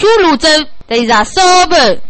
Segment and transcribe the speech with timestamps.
[0.00, 0.48] 出泸州，
[0.86, 2.00] 得上烧饭。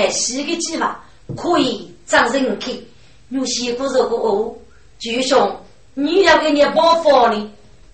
[0.00, 0.98] 背高买西的计划。
[1.36, 2.74] 可以张人看，
[3.28, 4.54] 有些个如果哦，
[4.98, 5.56] 就兄，
[5.94, 7.50] 你要给你包房呢，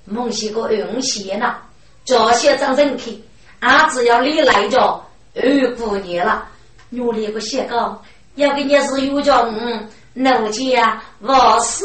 [0.07, 1.57] 梦些个用钱呐，
[2.05, 3.15] 这些张人看，
[3.61, 4.79] 俺只要你来着
[5.35, 6.49] 二姑娘了，
[6.93, 8.01] 我那个写个
[8.37, 11.85] 要给你是有叫嗯，奴家我是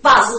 [0.00, 0.32] 八是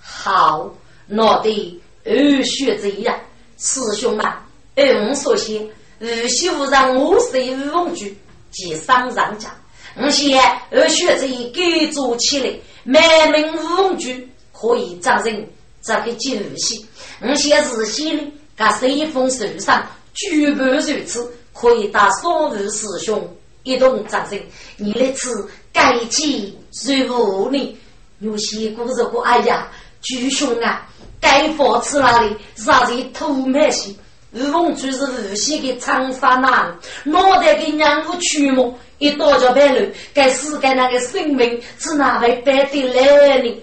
[0.00, 0.68] 好，
[1.06, 3.16] 拿的二学子呀，
[3.56, 4.26] 师兄们，
[4.74, 5.64] 按我所写，
[6.00, 8.18] 无锡无让我随五凤举，
[8.52, 9.52] 即上上家。
[9.96, 15.46] 我先二学这一改造起来，满门武举可以掌人
[15.82, 16.86] 这个九戏。
[17.20, 24.40] 我先日先呢，给随风受伤，举步如此，可以打三位师兄一同掌人。
[24.76, 27.78] 你那次改起如何呢？
[28.20, 29.68] 有些故事过，哎呀，
[30.00, 30.88] 巨兄啊，
[31.20, 32.36] 该放吃哪里？
[32.54, 33.98] 啥子土满戏？
[34.34, 39.86] 吴凤就是无锡的长沙男，脑袋给娘夫驱魔，一刀就白了。
[40.14, 43.54] 该死该那个生命是哪位白的来呢？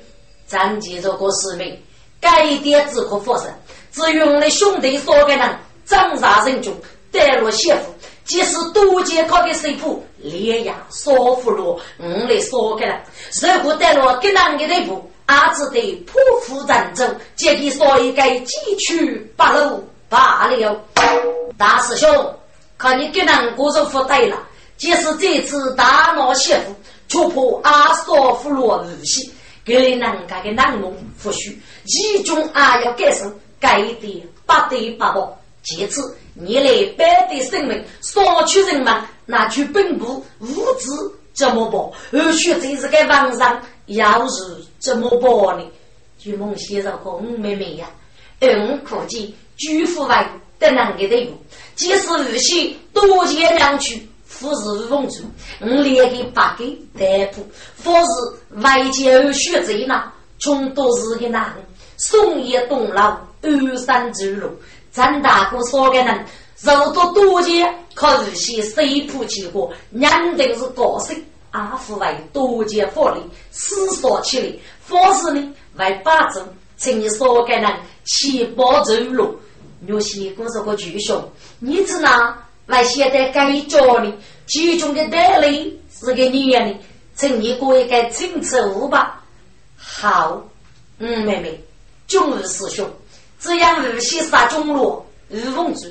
[0.45, 1.75] 咱记着个使命，
[2.21, 3.51] 该一点只可发生。
[3.91, 5.49] 只用了兄弟所给人，
[5.87, 6.71] 长沙人中，
[7.11, 7.79] 带落媳妇，
[8.23, 13.01] 即使多见靠的水铺，连夜烧俘虏，我来烧给人。
[13.41, 17.03] 如果带落给人的地步，阿只得破釜沉舟，
[17.35, 19.83] 借给烧一个几曲八路。
[20.09, 20.81] 罢了，
[21.57, 22.35] 大师兄，
[22.77, 24.37] 看你给人过着福对了。
[24.75, 26.75] 即使这次大闹媳妇，
[27.07, 29.31] 却破阿嫂夫罗日系，
[29.63, 31.53] 给你人家的难弄夫婿，
[31.85, 35.37] 其中还要改生，改的不得不报。
[35.63, 38.93] 其次，你来百的生命，少取人们
[39.25, 41.91] 拿去本部物资怎么报？
[42.13, 44.41] 而且这是个网上，要是
[44.79, 45.63] 怎么报呢？
[46.17, 47.87] 据梦先生和五妹妹呀，
[48.39, 49.29] 嗯，可见。
[49.59, 50.25] 居父外
[50.57, 51.37] 得难的队伍，
[51.75, 55.23] 即使无锡多见两区，富士风族，
[55.59, 56.63] 我连给八个
[56.97, 57.45] 逮捕，
[57.83, 60.05] 或是外界有血贼呢，
[60.39, 61.65] 穷都是个男人，
[61.97, 64.49] 松叶东老二三之路，
[64.93, 66.25] 张大哥说个人，
[66.61, 71.13] 肉多多见，靠无锡水铺起过，认定是高手，
[71.51, 73.21] 阿父为多见法力，
[73.51, 74.53] 思索起来，
[74.87, 76.41] 或是呢为八州，
[76.77, 77.69] 请你说个人
[78.05, 79.37] 七八走路。
[79.87, 81.23] 有些故事个巨凶，
[81.59, 84.13] 你只拿来现在改教呢？
[84.45, 86.79] 其中的道理是个女人的，
[87.15, 89.23] 请你过一个清楚吧。
[89.77, 90.43] 好，
[90.97, 91.63] 嗯，妹妹，
[92.07, 92.89] 中日师兄，
[93.39, 95.87] 只要无锡杀中路日凤珠，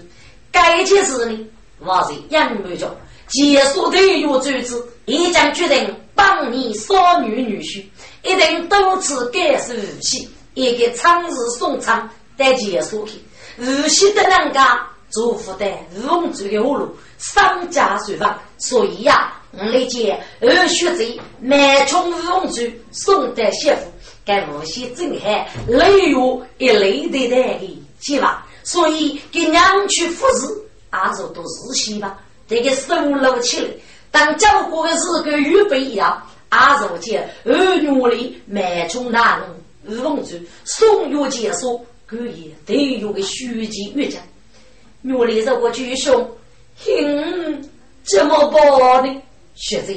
[0.52, 1.46] 该件事呢，
[1.78, 2.86] 我是杨梅家
[3.28, 7.84] 结束的约组织，已将决定帮你少女女婿，
[8.22, 13.12] 一定多次改是无锡，一个长日送场带结束去。
[13.58, 15.66] 无锡的人家祝福的
[16.04, 23.78] 龙族的葫芦，商家随房，所以呀，我来见二学贼满冲龙族送的媳妇，
[24.24, 26.14] 该无锡震撼雷雨
[26.58, 27.66] 一雷的那个
[27.98, 30.46] 计划，所以给娘去服侍，
[30.90, 32.16] 阿是都日西吧，
[32.46, 33.66] 这个收入起来，
[34.12, 39.42] 当交过的是跟预备一样，阿是见二月里满冲南
[39.82, 41.84] 龙族送月结束。
[42.08, 44.22] 故意得有个虚惊越讲，
[45.02, 46.26] 原来这个巨凶，
[46.78, 47.70] 哼，
[48.02, 49.22] 怎么办呢？
[49.54, 49.94] 学子，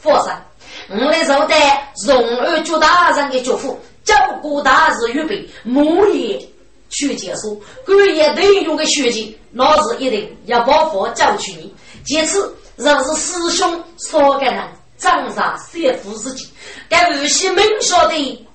[0.00, 0.40] 佛山，
[0.88, 6.40] 我来受带荣二局大人的嘱咐，照顾大事预备，木业
[6.90, 7.60] 去结束。
[7.84, 11.74] 故意得有个虚惊，那是一定要把佛教取你。
[12.04, 14.64] 其次，若是师兄所干人，
[14.96, 16.46] 长上三夫自己，
[16.88, 18.46] 该无锡门晓得，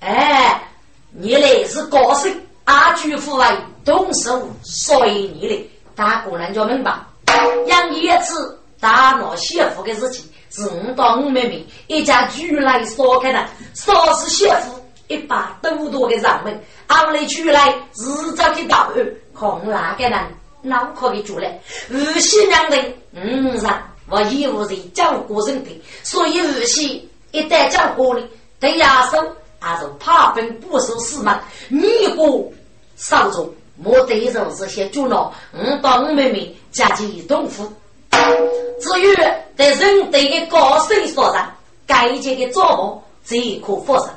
[0.00, 0.62] 哎，
[1.10, 2.30] 你来是高僧。
[2.64, 3.46] 阿居父为
[3.84, 6.92] 动手，所以你的大姑娘就明白，
[7.66, 20.20] 养一次大闹媳妇的事情，是我当我妹妹一家聚来说开的，说是媳妇一把多多的上门，俺们出来日早的到案，看哪个人
[20.62, 21.58] 脑壳的主来，
[21.90, 22.76] 无锡娘的
[23.12, 23.82] 嗯上。
[24.12, 25.70] 我义务人照顾人的，
[26.02, 28.20] 所以儿媳一旦照顾了，
[28.58, 29.24] 对牙手
[29.60, 31.40] 还是怕分不守死嘛。
[31.68, 32.50] 你过
[32.96, 37.72] 少做，莫对着这些主脑，我当我妹妹家境痛苦。
[38.80, 39.14] 至于
[39.56, 41.54] 对人对的高手所上，
[41.86, 44.10] 该节的做法最可发生。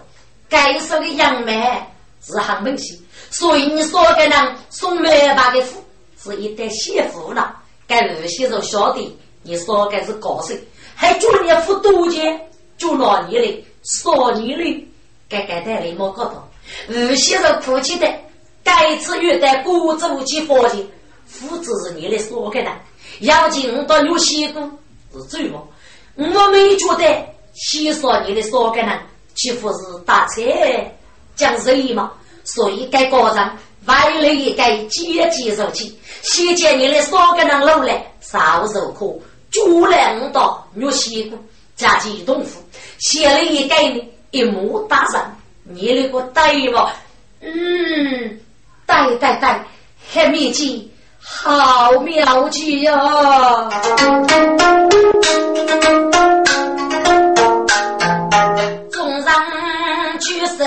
[0.50, 1.86] 该说的杨梅
[2.26, 2.98] 是很明显，
[3.30, 5.84] 所以你说给人送梅把的福
[6.22, 7.56] 是一代媳妇了。
[7.86, 9.18] 该儿媳就晓得。
[9.46, 10.54] 你说该是高手，
[10.96, 12.50] 还叫你付多钱？
[12.78, 14.88] 就拿你的，少你的，
[15.34, 16.48] 该该带来莫搞到。
[16.88, 18.08] 有些人哭泣的，
[18.64, 20.86] 该次遇到古走去发现，
[21.26, 22.72] 父子是你的说给的，
[23.22, 24.62] 要进到有西都
[25.12, 25.68] 是最么？
[26.16, 27.26] 我没觉得
[27.56, 29.00] 西说你的说给呢，
[29.34, 30.42] 几乎是打车
[31.36, 32.12] 讲生意嘛？
[32.44, 39.22] 所以该高上外来一该接接受起，先见你的说给人路来，少受苦。
[39.50, 41.38] 竹篮刀，玉西骨，
[41.76, 42.60] 加几东府，
[43.00, 44.02] 写了一概呢，
[44.34, 45.22] 一目大人，
[45.64, 46.90] 你那个呆嘛？
[47.40, 48.40] 嗯，
[48.88, 49.64] 呆呆呆，
[50.12, 50.92] 黑面鸡，
[51.22, 52.92] 好妙计哟！
[58.92, 59.24] 众人
[60.20, 60.66] 举手，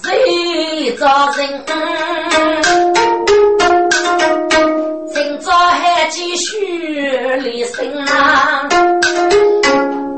[0.00, 1.64] 谁招人？
[6.10, 6.56] 继续
[7.42, 8.66] 离生啊！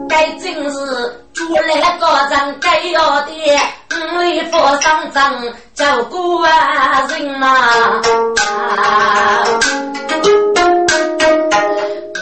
[0.08, 0.78] 该真是
[1.50, 3.32] 我来个人该要的，
[4.18, 8.00] 为佛上阵照顾人嘛。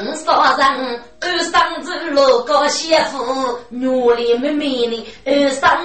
[0.01, 0.27] 我说
[0.57, 5.79] 人二三子六个媳妇，努力妹妹的二三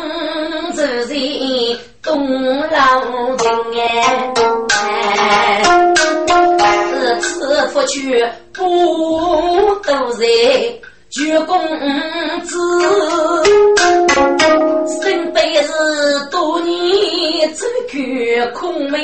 [0.71, 3.01] 子人东老
[3.35, 3.45] 人
[3.77, 3.83] 哎。
[6.95, 10.25] 是此夫去不都在
[11.13, 11.55] 举公
[12.43, 12.57] 子，
[14.99, 18.99] 生辈是多年走去空门。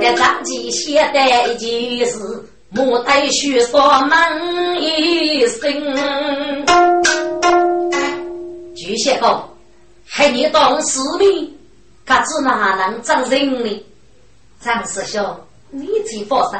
[0.00, 2.18] 这张记写的一件事，
[2.70, 4.36] 莫待须说满
[4.82, 5.72] 一生。
[8.74, 9.44] 巨蟹公，
[10.08, 11.56] 还你当市民，
[12.04, 13.86] 可知哪能长人呢？
[14.60, 15.24] 张师兄，
[15.70, 16.58] 你最放心，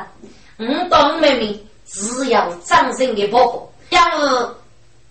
[0.58, 4.48] 我当妹妹只要张生的保护，要是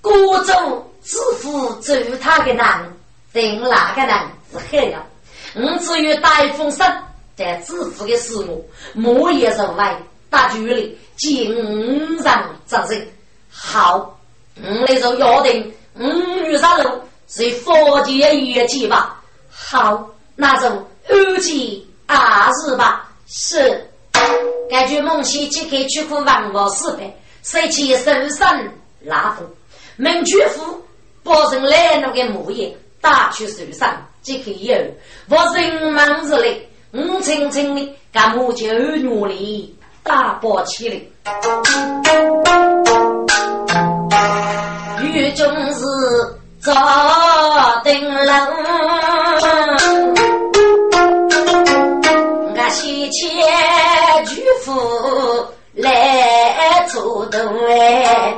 [0.01, 2.85] 孤舟自负走他的难，
[3.33, 4.17] 等哪个人
[4.51, 5.05] 是黑了？
[5.55, 6.85] 我只有大风声
[7.35, 9.97] 在自负的事物，莫也是外
[10.29, 13.07] 大距离经常张生。
[13.49, 14.19] 好，
[14.57, 16.07] 我那就约定，五
[16.45, 19.21] 月三路是佛节月节吧？
[19.49, 20.67] 好，那就
[21.07, 21.87] 二七。
[22.07, 23.09] 啊，是吧？
[23.25, 23.89] 是。
[24.69, 27.13] 根据孟西即刻去赴王王四百，
[27.43, 28.59] 随其身上
[29.01, 29.43] 拉夫，
[29.95, 30.83] 门居夫
[31.23, 34.75] 包成来那个木叶，打去手上即可有。
[35.29, 40.95] 我人忙日嘞，我轻轻的干木就努力打包起来。
[45.03, 45.83] 雨中是
[46.59, 48.65] 早灯笼。
[52.67, 53.29] 西迁
[57.37, 58.33] 哎，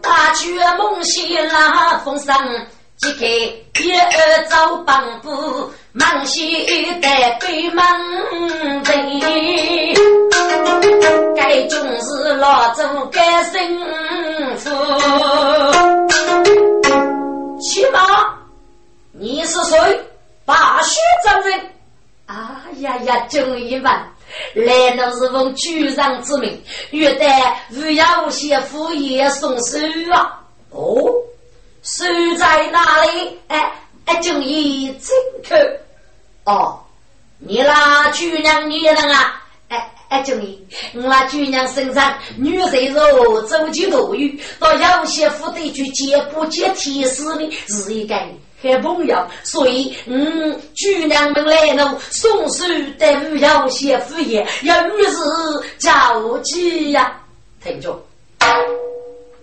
[0.00, 2.34] 大举梦西拉风声，
[2.98, 6.64] 即刻一二走帮布，忙西
[7.00, 7.84] 带北门
[8.84, 8.84] 人，
[11.36, 13.60] 该种是老祖该幸
[14.56, 14.70] 福，
[17.60, 17.98] 起码。
[19.10, 20.00] 你是谁？
[20.44, 21.60] 大雪真人！
[22.32, 24.10] 哎呀呀，终于完，
[24.54, 29.76] 来都是奉主上之命，约待如要些副业送书
[30.14, 30.40] 啊！
[30.70, 31.12] 哦，
[31.82, 32.04] 书
[32.38, 33.38] 在哪里？
[33.48, 33.70] 哎
[34.06, 35.54] 哎，终于进去。
[36.44, 36.80] 哦，
[37.38, 39.42] 你那姑娘女人啊？
[39.68, 40.58] 哎哎，终于，
[40.94, 47.50] 我那姑娘身上女人肉，走进路遇，到有些副得去接不接提示呢？
[47.68, 48.16] 是一个。
[48.62, 52.62] 开朋友，所以嗯，姑娘们来了，送书
[52.96, 55.18] 等有些敷衍，要于是
[55.78, 57.18] 着急呀。
[57.62, 58.00] 听着，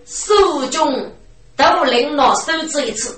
[0.06, 1.10] 手中
[1.56, 3.14] 都领了手指一次，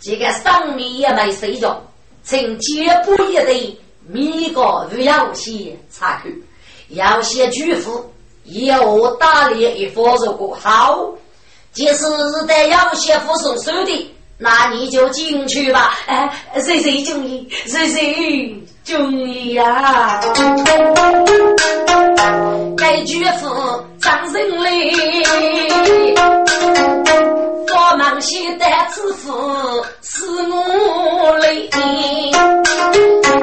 [0.00, 1.82] 这个上面也没睡觉，
[2.26, 6.44] 趁接不一对米个不要些插去，
[6.88, 8.12] 要些巨富，
[8.44, 11.08] 要打猎一方如果好，
[11.72, 15.92] 即使是得要些附送手的，那你就进去吧。
[16.06, 16.32] 哎，
[16.64, 20.18] 谁谁中意，谁谁中意呀？
[22.76, 23.46] 该巨富
[24.00, 24.92] 张人嘞。
[27.72, 29.30] 我忙西的支付
[30.00, 31.68] 是我累，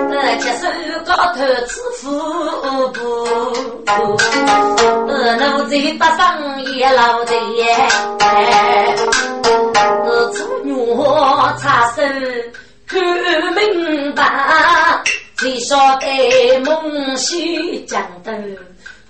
[0.10, 0.68] 呃，接手
[1.06, 2.10] 高头支付
[2.92, 3.00] 不，
[5.08, 7.36] 呃，奴才搭上也老贼，
[11.48, 12.02] 女插手
[12.86, 13.00] 看
[13.54, 15.02] 明白，
[15.38, 18.32] 谁晓得梦西江头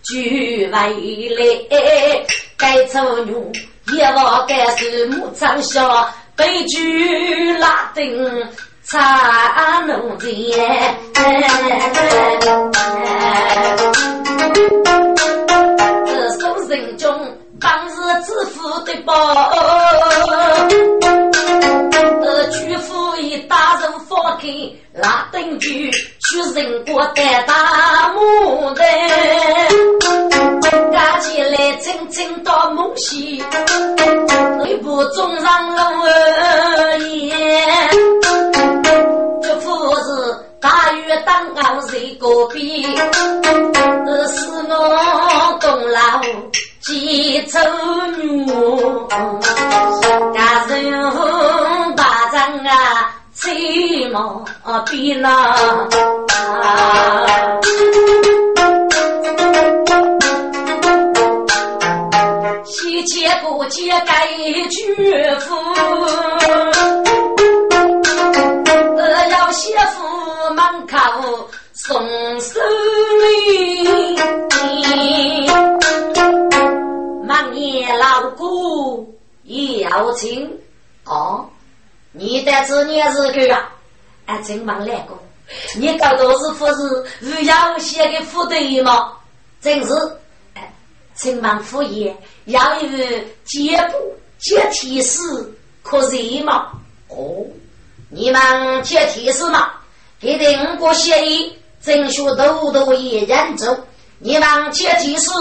[0.03, 0.95] 聚外来，
[2.55, 3.33] 该做女。
[3.91, 8.47] 一望该是木长小，悲剧拉丁
[8.83, 10.29] 差农田。
[16.05, 17.91] 这宋人中当日
[18.25, 19.15] 致富的宝，
[26.37, 28.85] 去人国的大牡丹。
[30.91, 33.43] 加起来，轻轻到梦西，
[34.65, 36.05] 一步中上路
[36.99, 37.89] 烟。
[39.41, 42.85] 这夫子大雨当俺在隔壁，
[44.27, 46.21] 是我东老
[46.81, 47.59] 几丑
[48.17, 48.45] 女，
[54.17, 55.27] 吹毛逼了。
[63.05, 64.27] 接不接该
[64.69, 65.55] 绝夫，
[68.97, 70.97] 呃，要媳妇门口
[71.73, 71.97] 送
[72.39, 72.59] 手
[73.23, 74.19] 礼，
[77.25, 80.59] 满年老姑要亲
[81.05, 81.45] 哦，
[82.11, 83.71] 你的子年是个啊，
[84.27, 85.17] 哎，真忙来过，
[85.75, 89.13] 你搞多是不是是要写的副对吗？
[89.59, 89.93] 真是。
[90.53, 90.71] 哎
[91.15, 92.15] 承忙副业，
[92.45, 92.89] 要有
[93.43, 95.19] 接部接提示，
[95.81, 96.71] 可以吗？
[97.07, 97.43] 哦，
[98.11, 99.71] 你们接提示吗？
[100.19, 103.83] 给定个协议，正学多多也认真。
[104.19, 105.31] 你们接提示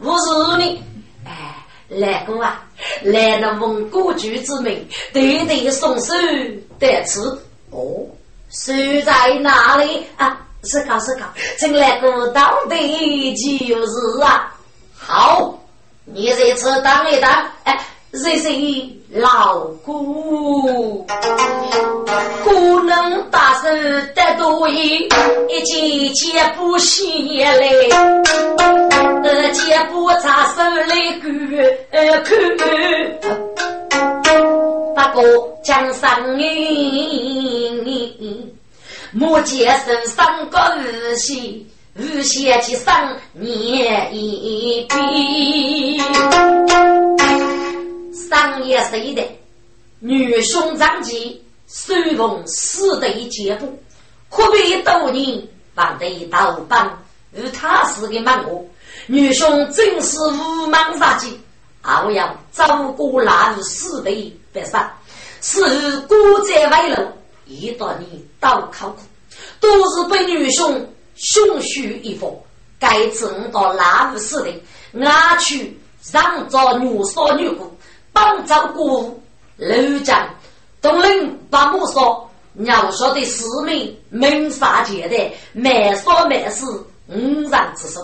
[0.00, 0.80] 不是你？
[1.24, 2.64] 哎，来个啊，
[3.02, 6.14] 来了蒙古族之名，对对送手
[6.78, 7.20] 得吃。
[7.70, 8.06] 哦，
[8.54, 8.72] 手
[9.04, 10.06] 在哪里？
[10.16, 10.40] 啊？
[10.66, 11.26] 是搞是搞，
[11.58, 14.50] 正来个到底就是啊。
[14.96, 15.58] 好，
[16.06, 17.30] 你这次当一当，
[17.64, 17.78] 哎，
[18.12, 18.48] 这是
[19.10, 21.06] 老姑，
[22.42, 23.68] 姑能大手
[24.14, 25.06] 得多一，
[25.50, 27.54] 一件件不稀来，
[29.22, 31.30] 呃，件不插手来看
[34.96, 35.22] 看，不过
[35.62, 36.08] 江上
[36.38, 36.38] 人，
[39.14, 41.66] 莫见身上个日喜。
[41.96, 46.02] 日写起上年一笔，
[48.28, 49.22] 上夜睡的
[50.00, 53.78] 女兄长记，手逢死的一节步，
[54.28, 55.40] 可悲多年
[55.72, 57.00] 放得一道帮，
[57.32, 58.60] 与他是个忙活。
[59.06, 61.40] 女兄正是无忙杀机，
[61.82, 64.92] 傲要照顾那日死的白山，
[65.40, 65.62] 是
[66.08, 67.06] 孤在外路，
[67.46, 68.98] 一到你倒考苦，
[69.60, 70.86] 都是被女兄。
[71.16, 72.28] 凶虚一方，
[72.76, 74.50] 该正到哪无死的？
[75.00, 75.80] 俺去
[76.12, 77.72] 让着女少女姑，
[78.12, 79.22] 帮着姑
[79.56, 80.28] 楼江
[80.82, 86.66] 东林把木说，娘说的市民门杀界的，没说没事，
[87.06, 88.02] 五人之身。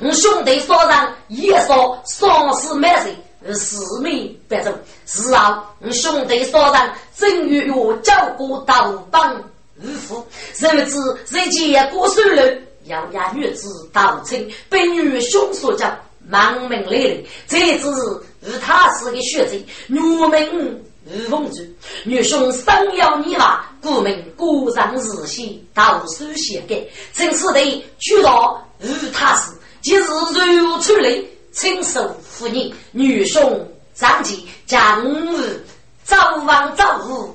[0.00, 3.12] 我兄弟说人也说丧事没事，
[3.54, 4.72] 四民别走。
[5.06, 9.42] 是啊，兄弟说上正月月照顾到帮。
[9.82, 15.90] 五夫，甚至在结过手了，要押女子到村，被女兄所叫，
[16.28, 17.26] 忙命来临。
[17.48, 19.56] 这只是他是个学者，
[19.88, 21.62] 女名吴凤珠，
[22.04, 31.18] 女兄生要你娃，故名古上日写，到书写给，正是得举到吴他是，今日如出来，
[31.52, 35.64] 亲手扶你，女兄张继将日
[36.02, 37.32] 早晚早午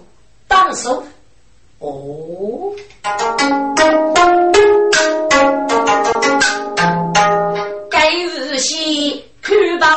[0.49, 1.01] 当手。
[1.79, 2.75] 哦，
[7.89, 9.87] 该日西看把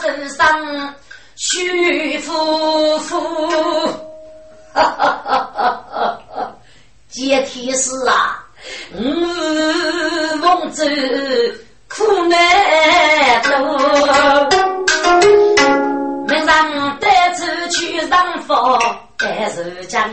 [0.00, 0.94] 身上
[1.34, 3.20] 徐夫妇，
[4.72, 6.54] 哈
[7.08, 8.46] 接天使啊，
[8.94, 10.84] 嗯，梦走
[11.96, 12.36] 苦难
[13.42, 13.50] 多，
[16.26, 18.78] 门上带出去上佛，
[19.16, 20.10] 带手将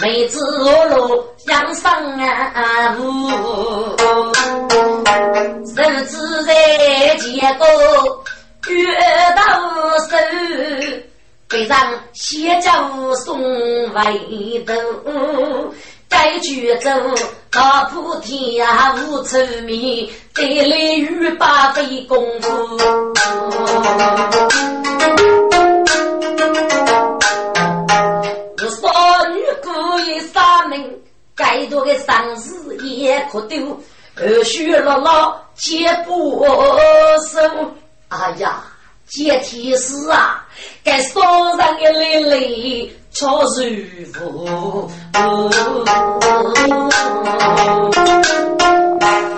[0.00, 0.40] 妹子
[0.88, 3.28] 落养生啊路，
[5.66, 6.54] 手指在
[7.18, 7.66] 前头
[8.68, 8.96] 越
[9.36, 9.42] 到
[10.08, 10.16] 手。
[11.50, 11.74] 背上
[12.12, 12.70] 写着
[13.14, 13.40] 送
[13.94, 14.04] 外
[14.66, 14.72] 头，
[16.08, 16.90] 该举走
[17.50, 22.78] 大铺天无愁眠，得来与八费功夫。
[28.56, 31.00] 我少女故意杀门，
[31.34, 33.78] 该多的丧事也可丢，
[34.16, 36.44] 二叔姥姥接不
[37.32, 37.40] 收。
[38.08, 38.62] 哎呀！
[39.06, 40.46] 接天使啊，
[40.84, 41.18] 该手
[41.56, 43.62] 上的泪泪超舒
[44.12, 44.90] 服。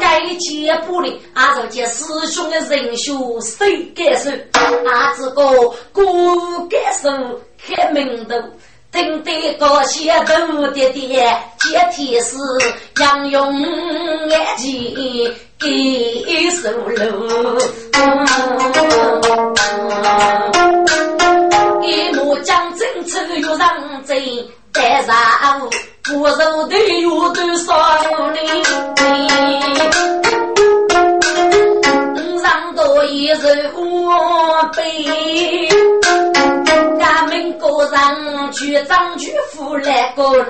[0.01, 4.31] 该接不的，俺这接师兄的人血谁感受？
[4.61, 5.43] 俺这个
[5.93, 7.09] 孤感受
[7.65, 8.35] 开门头，
[8.93, 11.25] 听得高些头爹爹
[11.61, 12.37] 接天使，
[12.99, 13.59] 杨勇
[14.29, 15.35] 眼睛。
[15.63, 17.59] 一手楼，
[17.93, 18.19] 一幕
[18.73, 18.79] 将
[20.87, 21.00] 真
[23.05, 24.23] 出又让真，
[24.73, 25.15] 带上
[26.05, 28.65] 不受的又多少年，
[32.41, 34.81] 上多一人我背。
[37.59, 40.49] 个人去张举夫来个人，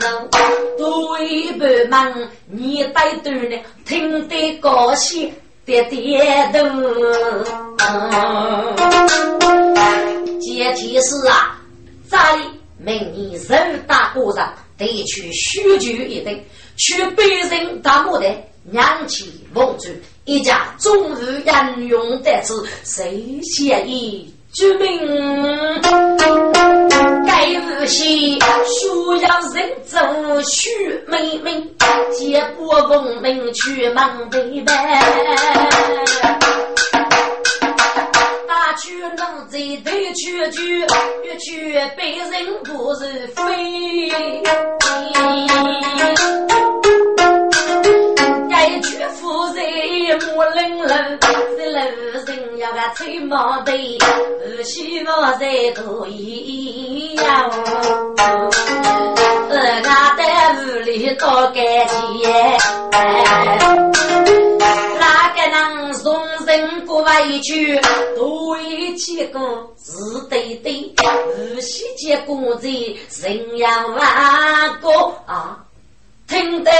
[0.78, 2.12] 对不忙，
[2.46, 5.32] 你带头呢，听得高兴，
[5.64, 6.58] 点点头。
[10.40, 11.58] 接提示啊，
[12.10, 12.18] 在
[12.76, 13.54] 明年十
[13.86, 16.44] 大过上得去许久一顿，
[16.76, 18.28] 去北人大墓的
[18.64, 19.90] 娘亲奉主，
[20.24, 21.40] 一家终日
[21.76, 24.34] 应用得此，谁协议？
[24.52, 24.98] 救命！
[27.24, 28.88] 该日西需
[29.22, 29.96] 要人走
[30.42, 30.68] 许
[31.06, 31.62] 妹妹，
[32.12, 34.72] 接不奉命去忙北北。
[38.80, 40.80] 去能在头去去，
[41.22, 42.30] 越去被人
[42.64, 44.10] 不是非。
[48.48, 51.26] 该去夫人莫冷冷，这
[51.70, 53.72] 老人要个吹毛头，
[54.56, 57.50] 不希望在多一样。
[59.50, 62.00] 呃，俺在屋里多干净，
[67.10, 67.80] 人过委屈？
[68.16, 69.40] 多一几个
[69.82, 69.92] 是
[70.28, 70.94] 对对，
[71.54, 74.90] 不惜结果子，人要万个
[75.26, 75.64] 啊！
[76.28, 76.70] 听得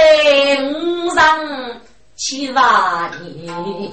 [0.73, 1.81] 五上
[2.15, 3.91] 七八年，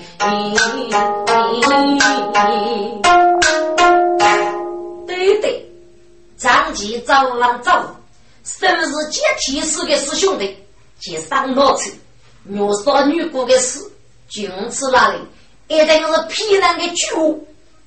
[5.06, 5.68] 对对，
[6.36, 7.72] 张继走往走，
[8.44, 10.56] 生日接天使的师兄弟，
[11.00, 11.92] 接上脑子，
[12.44, 13.80] 女少女过的事，
[14.28, 15.18] 君子那里
[15.68, 17.38] 一定是骗人的酒，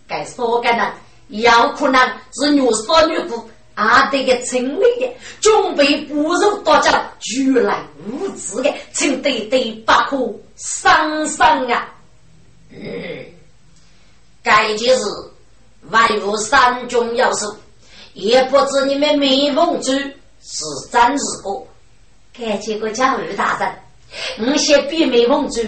[0.07, 0.93] 该说个呢，
[1.27, 1.99] 有可能
[2.33, 3.47] 是女少女过。
[3.73, 11.89] 阿得个城里的，准备不入大家如来无知的，请对对不可伤伤啊！
[12.69, 13.25] 嗯，
[14.43, 15.05] 该件事
[15.89, 17.55] 万无三中要素，
[18.13, 19.93] 也不知你们蜜蜂主
[20.43, 21.49] 是真是假。
[22.37, 25.61] 该结个教育大人，我先比蜜蜂主，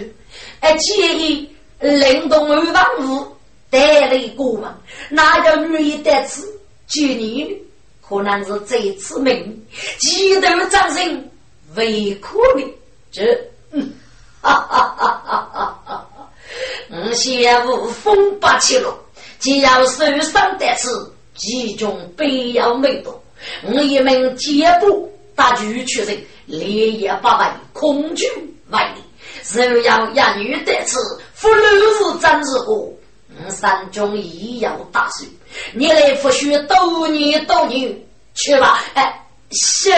[0.60, 3.26] 哎，建议灵动二万五
[3.70, 4.76] 带来过嘛，
[5.10, 6.46] 哪叫女一得此
[6.86, 7.56] 接你？
[8.06, 9.66] 可能是这次命，
[9.98, 11.30] 几头掌声
[11.74, 12.62] 为可的，
[13.10, 13.24] 这，
[14.42, 16.30] 哈哈哈哈哈哈！
[16.92, 18.92] 我先无风八七路，
[19.38, 23.18] 既要受伤得此，其中必要没多。
[23.66, 28.28] 我一门接步大举取人，连夜八万空军
[28.68, 28.98] 万里，
[29.52, 30.98] 若要一女得此，
[31.34, 32.90] 福禄是真是过。
[33.44, 35.26] 我三中亦要大寿。
[35.72, 37.94] 你来复学多年多年
[38.34, 39.90] 去吧，哎，是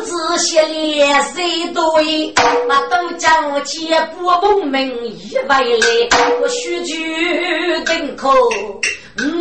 [0.00, 1.00] 子协力
[1.34, 2.32] 谁多赢？
[2.68, 6.08] 那都将我接不奉命一外来，
[6.40, 8.32] 我须去等候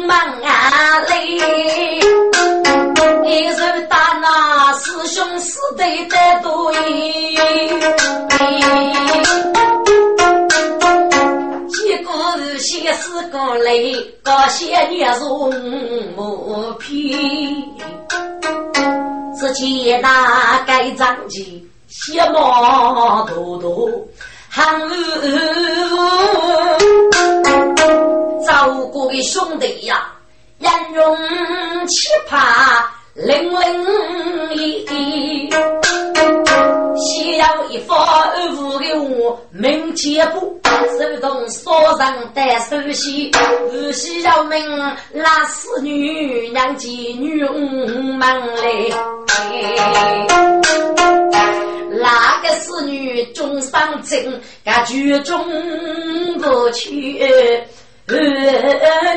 [0.08, 2.00] 忙啊嘞！
[3.26, 6.80] 一手打那师兄师弟的多赢。
[11.86, 15.54] 一个是先是个雷，高些年容
[16.16, 17.16] 木皮，
[19.40, 23.90] 只见那盖章旗，血毛多多，
[24.50, 24.78] 寒
[28.46, 30.12] 照顾的兄弟呀，
[30.60, 31.18] 颜容
[31.88, 32.38] 气派。
[33.16, 35.50] 零零一，
[36.96, 37.98] 需要一方
[38.56, 40.58] 五的我明天不
[40.98, 43.30] 手动锁上带手戏，
[43.70, 44.66] 无需要命
[45.12, 48.72] 拉死女娘妓女门来，
[51.92, 55.46] 那个侍女终伤情，感剧中
[56.40, 57.22] 不去。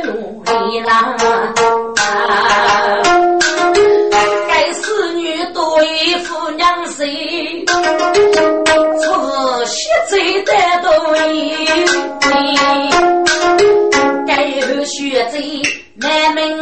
[0.04, 1.16] 努力啦！
[4.48, 7.64] 该侍女对付娘婿，
[9.00, 10.90] 出血罪的对，
[12.20, 12.26] 该
[14.50, 15.62] 有血罪
[15.94, 16.58] 难明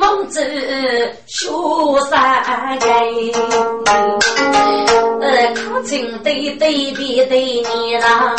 [0.00, 0.40] 王子
[1.26, 2.44] 修三
[2.78, 2.86] 该，
[5.20, 8.34] 呃，靠近对对比对你啦。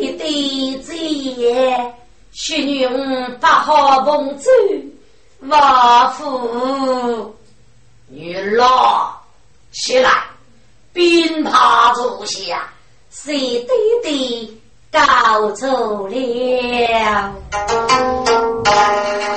[0.00, 1.94] 一对子也，
[2.32, 2.86] 许女
[3.40, 4.50] 八号凤州，
[5.40, 7.34] 王府
[8.08, 9.12] 女老
[9.72, 10.10] 起来，
[10.92, 12.68] 鞭炮坐下，
[13.10, 13.68] 谁对
[14.02, 14.48] 对
[14.98, 16.16] 告走了？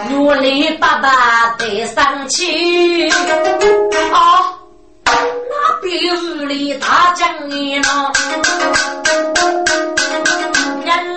[0.10, 4.58] 努力爸爸得上去，啊，
[5.06, 5.12] 那
[5.82, 8.12] 边屋里他讲你了。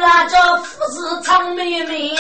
[0.01, 2.15] 拉着富士长妹妹，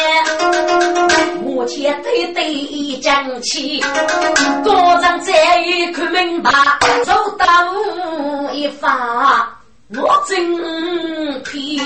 [1.43, 3.85] 目前对对讲起，
[4.65, 6.51] 高人再一看明白，
[7.05, 7.47] 走到
[8.53, 9.54] 一发
[9.96, 11.78] 我真皮，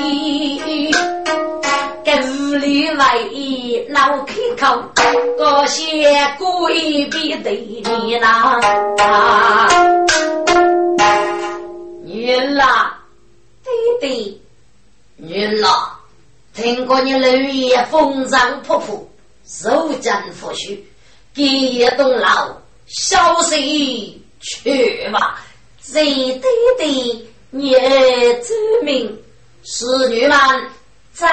[2.05, 4.83] 给屋里为老开口，
[5.37, 5.87] 多谢
[6.39, 8.59] 故意比对你啦，
[12.05, 12.99] 女啦，
[13.65, 14.41] 对对。
[15.17, 15.91] 女郎，
[16.55, 19.01] 听过你六爷风尘仆仆，
[19.45, 20.79] 受尽腐朽，
[21.35, 25.41] 给一栋楼，消息去吧。
[25.83, 29.19] 谁对对，你知名，
[29.65, 30.39] 侍女们
[31.15, 31.27] 在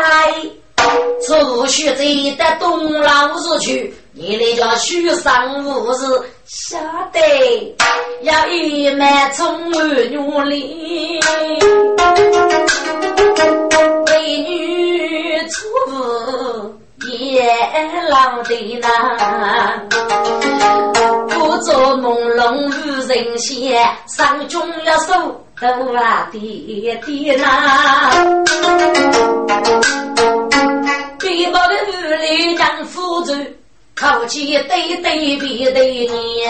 [1.27, 6.77] 出去这的东楼子去，你那叫许上无事，晓
[7.11, 7.75] 得
[8.21, 11.19] 要一满充满努力。
[14.05, 15.67] 美女出
[17.11, 17.43] 也
[18.09, 19.89] 老的难，
[21.29, 28.43] 不做朦胧无人线，上中要手都啊爹爹难。
[31.19, 31.91] 背包的屋
[32.21, 33.57] 里让夫子
[33.95, 36.43] 靠起对对比对你。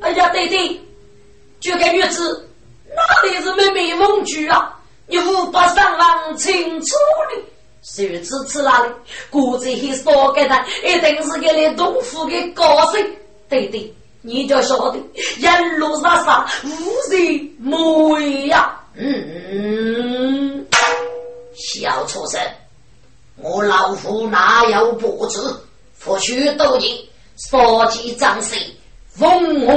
[0.00, 0.80] 哎呀，对对，
[1.60, 2.48] 这个女子
[2.94, 4.74] 哪里是美美梦菊啊？
[5.06, 6.94] 你无把上网清楚
[7.30, 7.42] 的，
[7.82, 8.90] 谁知此哪里？
[9.30, 12.98] 估计很少给他，一定是给你东府的高手。
[13.48, 14.98] 对对，你就晓得，
[15.38, 15.46] 一
[15.78, 16.68] 路杀杀无
[17.12, 18.74] 人莫呀。
[18.94, 20.66] 嗯，
[21.54, 22.40] 小畜生，
[23.36, 25.40] 我老夫哪有不知？
[25.94, 26.96] 夫婿斗金，
[27.36, 28.56] 杀鸡张谁？
[29.08, 29.74] 奉我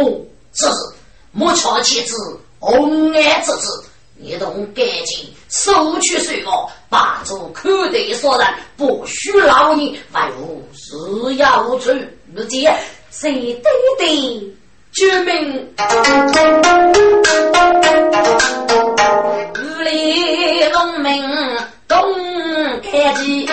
[0.54, 0.96] 之子，
[1.32, 2.16] 莫错其子，
[2.60, 3.84] 红颜之子。
[4.20, 11.92] 一同赶紧收取税额，把住口袋所人，不许劳你外务是要处。
[12.34, 12.70] 如今
[13.12, 14.08] 谁对对
[14.94, 15.70] 居民，
[19.56, 21.24] 屋里农民
[21.88, 21.98] 东
[22.82, 23.48] 开机。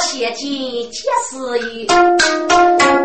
[0.00, 0.46] 写进
[0.90, 1.86] 七十一，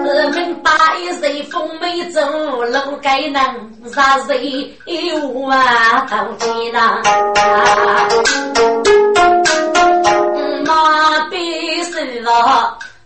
[0.04, 2.22] 人民把一岁风美走，
[2.64, 3.44] 路该能
[3.92, 6.08] 啥岁有啊？
[6.10, 6.74] 到天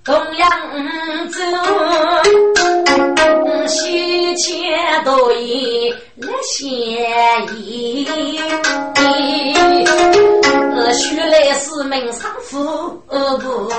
[0.08, 0.50] 同样
[1.30, 1.38] 走，
[3.68, 6.66] 西迁多一那嫌
[7.58, 8.08] 疑。
[10.94, 12.64] 须来是门上夫
[13.08, 13.70] 不，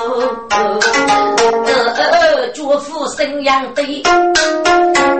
[2.54, 4.02] 祝福生养的。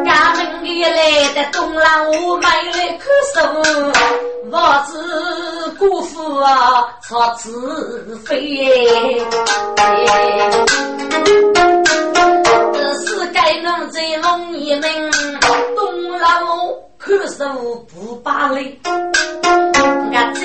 [0.05, 3.39] 家门里来的东郎，我买来看书，
[4.51, 9.23] 我子姑父啊，操子飞。
[13.07, 15.11] 是该能在龙一门
[15.77, 16.47] 东郎。
[17.09, 17.35] 看守
[17.87, 18.93] 不把力，我
[20.35, 20.43] 走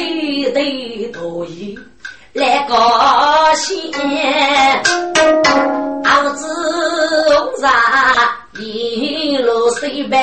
[0.54, 1.76] 得多远？
[2.32, 2.74] 来个
[3.54, 3.92] 县，
[6.06, 6.48] 儿子
[7.60, 7.70] 上
[8.62, 10.18] 一路水白，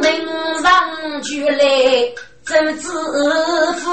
[0.00, 0.02] 门
[0.62, 1.58] 上举来
[2.46, 2.88] 周知
[3.80, 3.90] 府，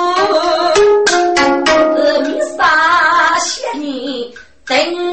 [2.24, 2.60] 面上
[3.42, 4.34] 写你
[4.66, 5.07] 等。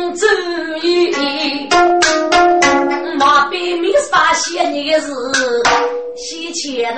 [4.44, 5.00] 谢你是？
[5.00, 5.10] 事，
[6.16, 6.94] 西迁，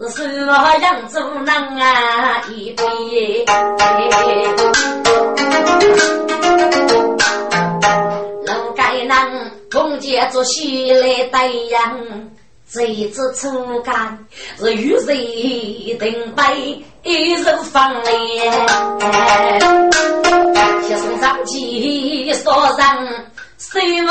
[0.00, 2.42] 是什么样子人啊？
[2.50, 2.84] 一杯。
[8.44, 10.28] 人该能共结
[10.92, 12.30] 来对人，
[12.70, 13.80] 这一初
[14.58, 16.84] 是与谁定杯？
[17.02, 17.64] 一人？
[17.64, 18.52] 放脸，
[20.86, 22.84] 学生上去说人
[23.56, 24.06] 什人？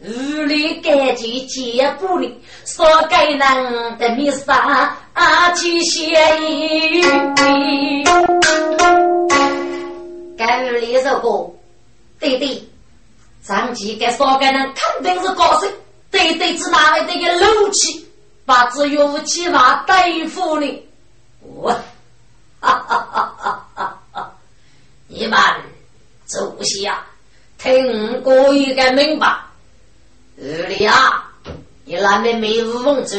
[0.00, 6.04] 屋里干净洁不里，少给人的米沙啊去写
[6.40, 7.02] 意。
[10.36, 11.50] 该屋里这个
[12.20, 12.62] 对对，
[13.44, 15.66] 长期给少给人肯定是高手，
[16.12, 18.06] 对对是哪位这个怒气，
[18.46, 20.80] 把只有武器把对付你。
[21.40, 21.72] 我
[22.60, 24.32] 哈哈哈哈哈哈！
[25.08, 25.36] 你们
[26.28, 27.04] 主席啊，
[27.58, 29.47] 听过一个明白。
[30.40, 31.32] 二里啊，
[31.84, 33.18] 你那边没五凤州，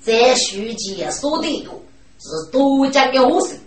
[0.00, 1.82] 在书记说的多，
[2.20, 3.58] 是多讲的话事，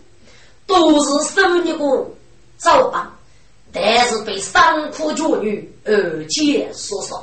[0.65, 2.09] 都是收你个
[2.57, 3.05] 早班，
[3.73, 7.21] 但是被伤苦绝女而且所杀，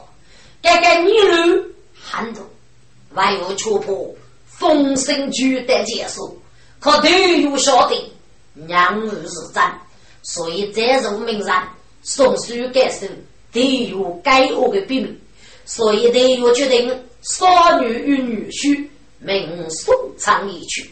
[0.61, 1.65] 这个女人
[1.95, 2.45] 很多，
[3.15, 4.15] 万物戳破
[4.45, 6.39] 风声俱得结束，
[6.79, 7.97] 可都有晓得
[8.53, 9.63] 娘儿是真，
[10.23, 11.67] 所以在入名上
[12.03, 13.07] 送书感受，
[13.53, 15.19] 都有该恶的秘密。
[15.67, 20.89] 所以，队员决定少女与女婿命送长离去。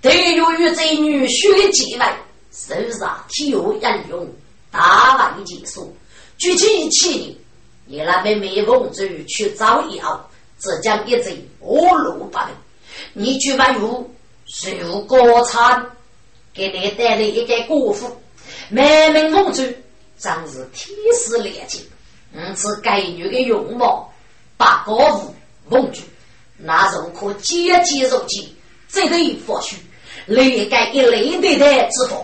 [0.00, 2.06] 队员与这女婿的继位，
[2.52, 4.28] 手上体无英勇，
[4.70, 5.94] 大万结束。
[6.38, 7.36] 举起一起，
[7.84, 10.30] 你那妹妹凤州去找药，
[10.60, 12.46] 只将一贼恶路不明。
[13.12, 14.08] 你去万物
[14.46, 15.84] 受过餐，
[16.54, 18.08] 给你带来一个国父。
[18.68, 19.64] 妹妹凤州
[20.16, 21.88] 真是天时良机，
[22.32, 24.11] 嗯，是该女的容貌。
[24.56, 25.34] 把高武
[25.68, 26.02] 蒙住，
[26.56, 28.54] 那种可接接入进，
[28.88, 29.76] 这对佛须，
[30.26, 32.16] 来盖一类的的之法，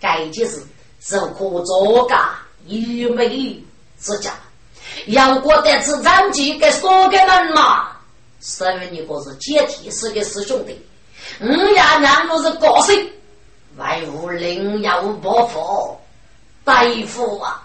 [0.00, 0.62] 该就是
[1.00, 2.16] 就可作个
[2.66, 3.62] 一美
[4.00, 4.32] 之家。
[5.06, 7.88] 要过得是长期给说给门嘛，
[8.40, 10.80] 身为你个是接替式的师兄弟，
[11.40, 13.10] 五爷娘我是高兴，
[13.76, 16.00] 外无另有伯父
[16.64, 17.62] 大夫啊，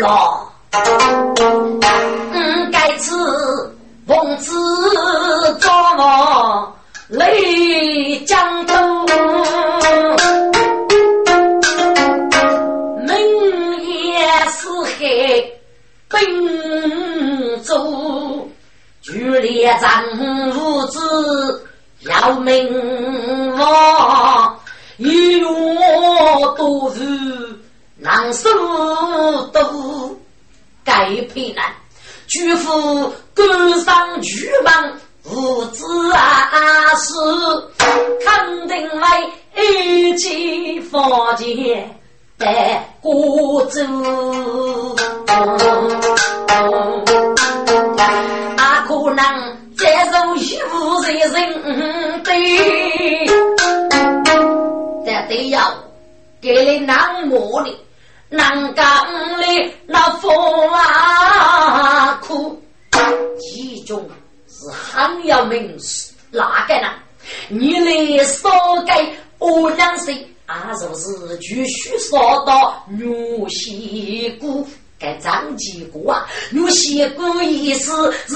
[0.00, 0.52] 老。
[32.46, 33.12] 举夫
[75.66, 78.34] 该张继国啊，牛西谷意思是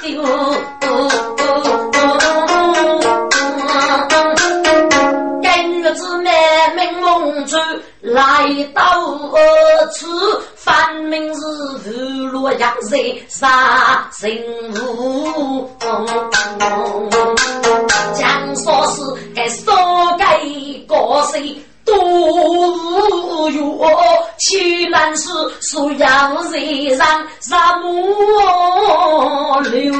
[0.00, 0.22] 丢，
[5.42, 6.30] 该女子美
[6.76, 7.60] 名梦中
[8.00, 8.82] 来到
[9.92, 10.06] 此，
[10.54, 10.72] 分
[11.04, 11.40] 明是
[11.84, 14.36] 日落阳山杀人
[14.84, 15.68] 物。
[18.14, 19.02] 讲说是
[19.34, 19.72] 该少
[20.18, 20.40] 该
[20.86, 21.56] 高谁？
[21.92, 23.60] 多月，
[24.38, 25.28] 岂难是
[25.60, 29.92] 属阳人上沙漠流？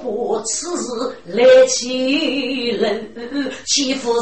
[0.00, 3.12] 不此来欺人，
[3.66, 4.18] 岂不是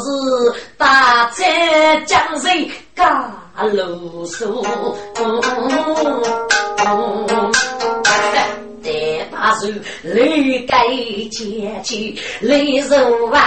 [0.77, 3.33] 大战江水干？
[3.73, 4.63] 露宿。
[9.31, 9.67] 大树
[10.03, 10.85] 泪盖
[11.31, 11.95] 千秋，
[12.41, 13.39] 泪如万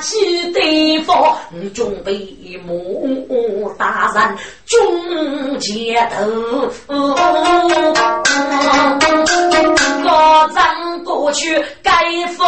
[0.00, 1.36] 几对方，
[1.72, 6.68] 准备母大人中街头，
[10.04, 11.92] 高张过去盖
[12.36, 12.46] 房，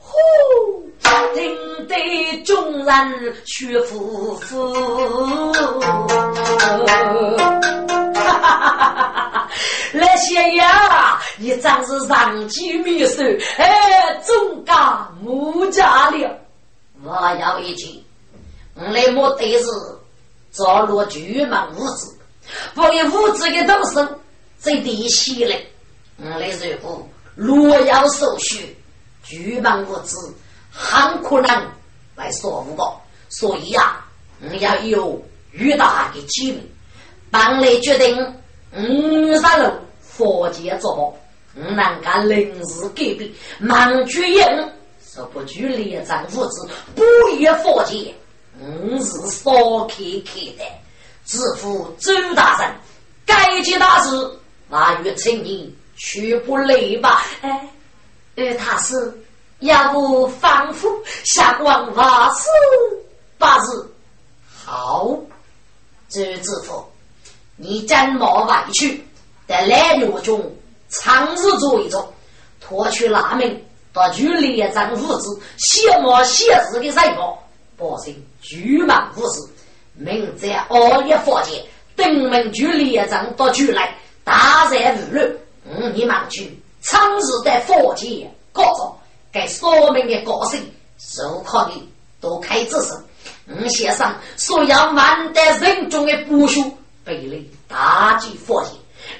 [0.00, 0.18] 呼，
[1.34, 1.54] 听
[1.86, 4.72] 得众人屈服服，
[8.14, 9.31] 哈哈哈哈哈！
[9.94, 13.22] 那些呀，一张是上级秘书，
[13.58, 16.38] 哎，总干木家了。
[17.04, 18.02] 我要一句，
[18.74, 19.66] 我来目的是
[20.52, 22.16] 着落巨门物资，
[22.74, 24.08] 不给物资的动手，
[24.62, 25.70] 这地稀嘞。
[26.16, 26.50] 我来
[27.34, 28.76] 如果若要手续，
[29.22, 30.16] 巨门物资
[30.70, 31.70] 很可能
[32.16, 34.02] 来说不过，所以呀，
[34.40, 36.70] 我要有巨大的机密，
[37.30, 38.36] 帮你决定。
[38.74, 41.14] 五三六佛界作保，
[41.56, 44.44] 五难干临时改变，忙绝应，
[45.04, 47.02] 说不拘连长物资，不
[47.38, 48.14] 也佛界，
[48.60, 49.50] 五是少
[49.86, 50.64] 开开的，
[51.26, 52.74] 致富周大人，
[53.26, 54.30] 该件大事，
[54.68, 57.22] 那月请你去不累吧？
[57.42, 57.68] 哎，
[58.36, 59.22] 呃，他是
[59.60, 60.88] 要不反复
[61.24, 62.48] 下官法师
[63.36, 63.94] 八字，
[64.64, 65.14] 好，
[66.08, 66.82] 周知府。
[67.64, 69.00] 你真莫委屈，
[69.46, 70.52] 在来月中
[70.88, 72.12] 长日做一做，
[72.60, 77.40] 脱去拉命，夺取连长物资，写毛写字的人报，
[77.76, 79.40] 保证巨满无事。
[79.94, 85.32] 明在二月发节，登门举连长夺取来，大战无乱。
[85.64, 88.92] 嗯，你忙去长日的佛节告状，
[89.30, 90.60] 给说明的高兴，
[90.98, 91.88] 受考的
[92.20, 92.92] 都开知识。
[93.46, 96.68] 嗯，先生说要万代人中的不朽。
[97.04, 98.74] 被雷大举发现，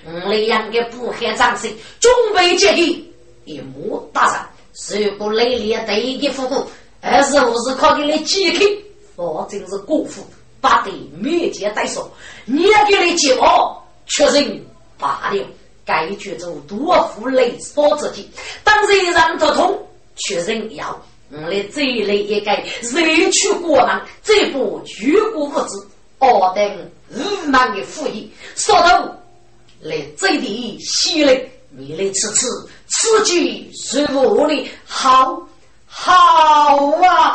[0.06, 3.10] 五雷阳的不害长生，准备接替
[3.46, 4.48] 一幕大战。
[4.90, 8.64] 如果雷烈对一复古，而是不是靠你来击开，
[9.16, 10.22] 我真是过负，
[10.60, 12.10] 把对面前带手，
[12.44, 14.62] 你也给你接报，确认
[14.98, 15.44] 罢了。
[15.84, 18.30] 该决州多负雷所自己，
[18.62, 19.76] 当然让得通，
[20.14, 20.96] 确认要
[21.28, 25.76] 我们这一类也该人去过门，这步举国不知，
[26.22, 26.90] 我等。
[27.14, 29.04] 五万的富裕，说到
[29.80, 32.46] 来这里洗嘞，你来吃吃，
[32.88, 35.42] 吃鸡是我的好
[35.86, 36.14] 好
[37.02, 37.34] 啊！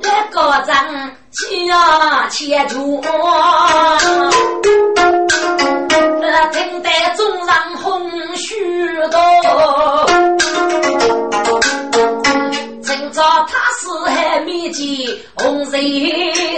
[0.00, 3.02] 来个张家切主，
[6.52, 8.54] 听得众人哄许
[9.10, 9.18] 多，
[15.34, 15.76] 红色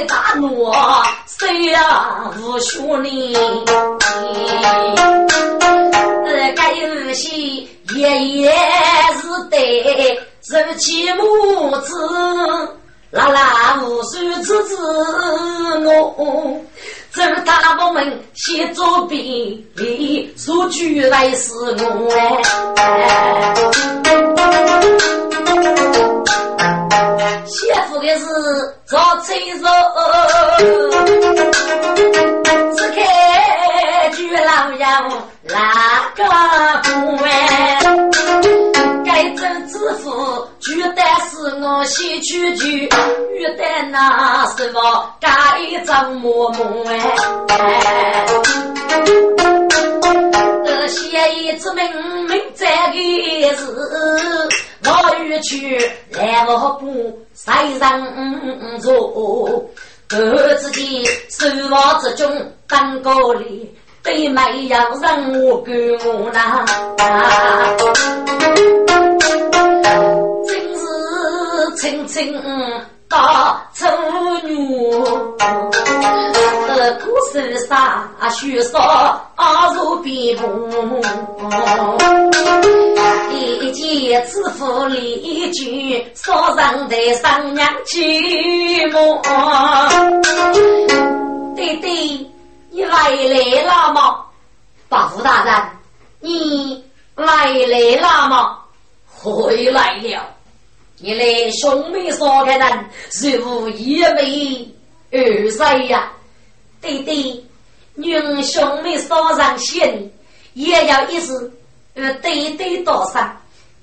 [0.07, 0.73] 大怒，
[1.27, 3.33] 谁呀无数年？
[6.27, 7.29] 这该有些
[7.97, 8.51] 爷爷
[9.21, 11.95] 是对，手起母子，
[13.11, 14.77] 拉拉无数子子
[15.85, 16.61] 我。
[17.11, 19.65] 这大伯们先做兵，
[20.37, 22.09] 说句来是我。
[28.89, 29.69] 做催肉，
[32.75, 35.11] 只看巨老杨
[35.43, 36.25] 哪个
[36.85, 37.79] 不哎？
[39.05, 44.81] 该走支付，绝对是我先去去，绝对那什么
[45.21, 45.29] 该
[45.85, 48.25] 张默默哎。
[50.89, 51.85] 这协议之明
[52.25, 53.63] 明在的是。
[54.87, 55.79] 我欲去
[56.13, 59.63] 来我不谁人做？
[60.09, 62.27] 各自己守望之中
[62.67, 65.77] 当高里，对没有人我管
[66.07, 66.65] 我呐。
[70.47, 72.33] 今日清清
[73.09, 73.87] 大丑
[74.45, 74.93] 女，
[76.67, 78.79] 这故事上许说
[79.37, 81.01] 阿如比不。
[83.31, 89.19] 一见知府李举，少人的上娘寂寞。
[91.57, 92.31] 弟弟，
[92.71, 92.91] 你回
[93.29, 94.17] 来了吗？
[94.89, 95.55] 八府大人，
[96.21, 96.85] 你
[97.15, 98.59] 回来了吗？
[99.07, 100.38] 回来了。
[101.01, 104.69] 你来兄妹三个人，是无一位
[105.13, 106.11] 二岁呀？
[106.81, 107.47] 弟弟，
[107.95, 110.13] 女兄妹三人心，
[110.55, 111.53] 也要一时。
[111.95, 113.29] 呃，对对多少？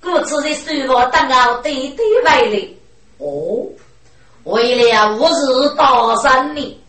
[0.02, 2.68] 故此的生活等我对对回来。
[3.18, 3.66] 哦，
[4.44, 6.80] 为了吾日多生哩，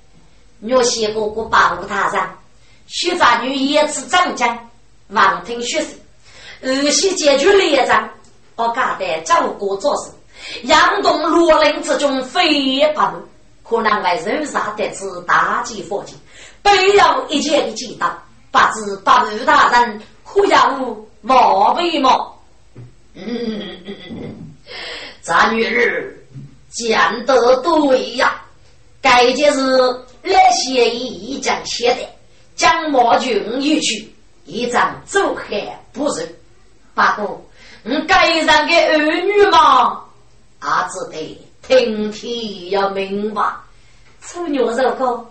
[0.60, 2.22] 若西哥哥保护他人，
[2.86, 4.70] 徐杂女也是长将，
[5.08, 5.90] 望听学声，
[6.62, 8.08] 儿媳解决了一仗，
[8.54, 10.10] 我家的照顾做事，
[10.64, 13.22] 杨东罗林之中非不能，
[13.62, 16.16] 可能为人杀得知大吉佛经，
[16.62, 18.10] 必要一切的祈祷，
[18.50, 22.26] 不知八路大人可有毛病吗？
[23.14, 24.34] 嗯嗯嗯嗯嗯，
[25.22, 26.12] 咱女儿。
[26.68, 28.38] 讲得对呀，
[29.00, 29.60] 该件是
[30.22, 32.06] 来协议一将写的，
[32.54, 34.12] 将毛军一去，
[34.44, 36.38] 一张走海不是？
[36.92, 37.40] 八哥，
[37.82, 40.04] 你该上给儿女吗？
[40.58, 43.42] 啊，只得听天要明白。
[44.22, 45.26] 丑女肉哥，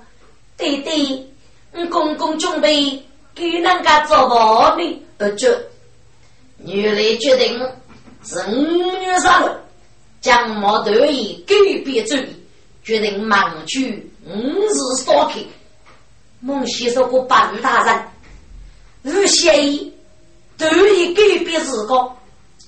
[0.57, 1.29] 弟弟，
[1.73, 3.03] 你公公准备
[3.33, 5.61] 给人家做房的，而这
[6.57, 7.59] 女的决定
[8.23, 9.61] 是五女上了。
[10.21, 11.53] 将毛得意改
[11.83, 12.27] 变主意，
[12.83, 14.73] 决定忙去五日
[15.05, 15.35] 烧开。
[16.39, 18.07] 孟先生过八路大人，
[19.03, 19.93] 吴先义
[20.57, 22.11] 得意改变自个，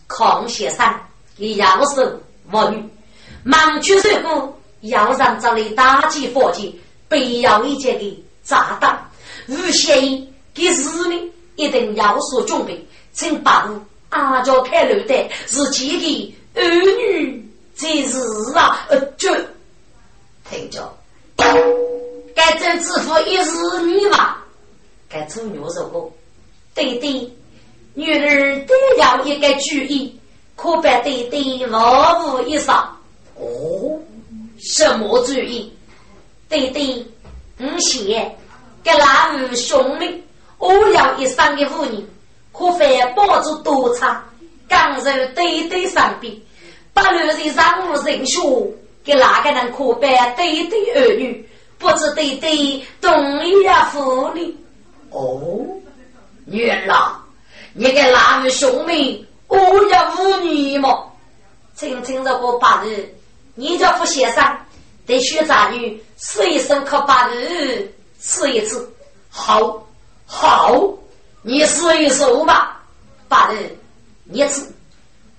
[0.07, 0.99] 康先生
[1.35, 2.83] 给杨守王女，
[3.43, 6.79] 忙去这个要让这里打击伙计，
[7.09, 9.09] 必要一件的炸弹。
[9.47, 17.43] 吴先义给市民一定要所准备，请把握阿娇开路的是几个儿女。
[17.75, 18.17] 这是
[18.55, 19.29] 啊，呃，就
[20.49, 20.97] 听着，
[22.33, 24.37] 该走支付一是你嘛？
[25.07, 26.11] 该做牛肉锅，
[26.73, 27.31] 对对，
[27.93, 30.16] 女儿都要一个主意，
[30.57, 32.69] 可别对对万无一失。
[33.39, 33.97] 哦，
[34.59, 35.71] 什么主意？
[36.49, 37.05] 对对，
[37.59, 38.35] 五贤，
[38.83, 40.19] 给那五兄妹，
[40.57, 42.03] 我要一生的妇女，
[42.51, 44.23] 可非抱着多差，
[44.67, 45.03] 刚柔
[45.35, 46.35] 对对上边。
[46.93, 48.39] 八路人上无人学，
[49.03, 51.47] 给哪个人可别对对儿女？
[51.77, 54.55] 不知对对同意啊妇女？
[55.11, 55.39] 哦，
[56.45, 57.23] 女儿啦，
[57.73, 59.57] 你给哪位兄妹我
[59.89, 61.11] 要妇女么？
[61.77, 63.07] 听听这个八日，
[63.53, 64.43] 你叫不先生，
[65.05, 68.91] 得学杂女试一试，可八日试一次。
[69.29, 69.85] 好，
[70.25, 70.73] 好，
[71.43, 72.81] 你试一试吧，
[73.27, 73.77] 八日
[74.31, 74.73] 一次。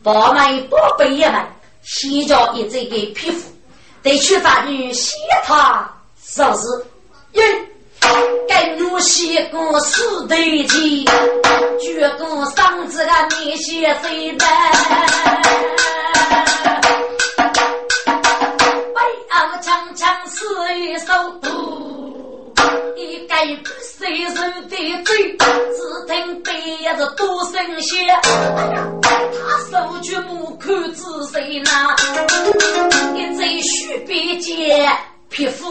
[0.02, 1.44] 宝妹宝贝也们，
[1.82, 3.50] 洗脚一这个皮肤，
[4.02, 5.92] 得去妇女洗他
[6.22, 7.66] 是不是？
[8.48, 11.04] 跟我洗过四对鸡，
[11.80, 14.44] 绝过嗓子个你些谁的？
[18.94, 19.00] 背
[19.30, 20.44] 后强强是
[20.80, 21.12] 一手。
[22.96, 24.34] 一该不谁人
[24.68, 26.52] 的嘴，只听别
[26.82, 27.96] 人多声响。
[29.02, 31.02] 他手举木口指
[31.32, 31.70] 谁呢？
[33.14, 34.90] 一嘴须别见
[35.30, 35.66] 皮肤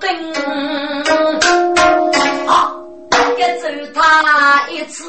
[0.00, 0.08] 灯。
[2.46, 2.72] 啊，
[3.36, 5.04] 一走他一次，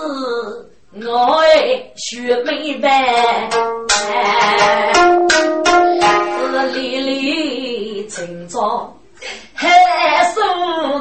[0.93, 1.47] 我爱
[1.95, 3.49] 学妹白，
[6.37, 8.93] 是里里清早。
[9.53, 9.67] 海
[10.33, 10.41] 苏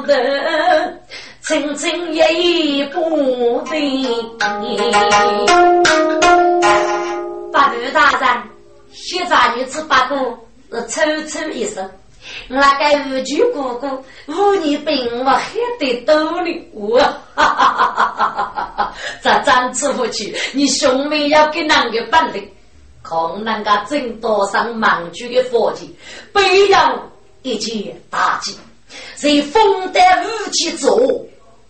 [0.05, 0.99] 的，
[1.41, 3.61] 轻轻一步步
[7.51, 8.43] 八路大人，
[8.91, 10.15] 现在女子八个
[10.71, 11.89] 是抽抽一声，
[12.47, 18.93] 那个五舅哥哥，五年兵我还得多呢，我哈哈哈哈哈哈！
[19.21, 22.39] 这张子不去，你兄妹要给哪个办的？
[23.01, 25.95] 看那个挣多少忙居的伙计，
[26.33, 26.39] 不
[26.69, 27.09] 要。
[27.41, 28.53] 一件大吉，
[29.15, 31.25] 在风带武器做，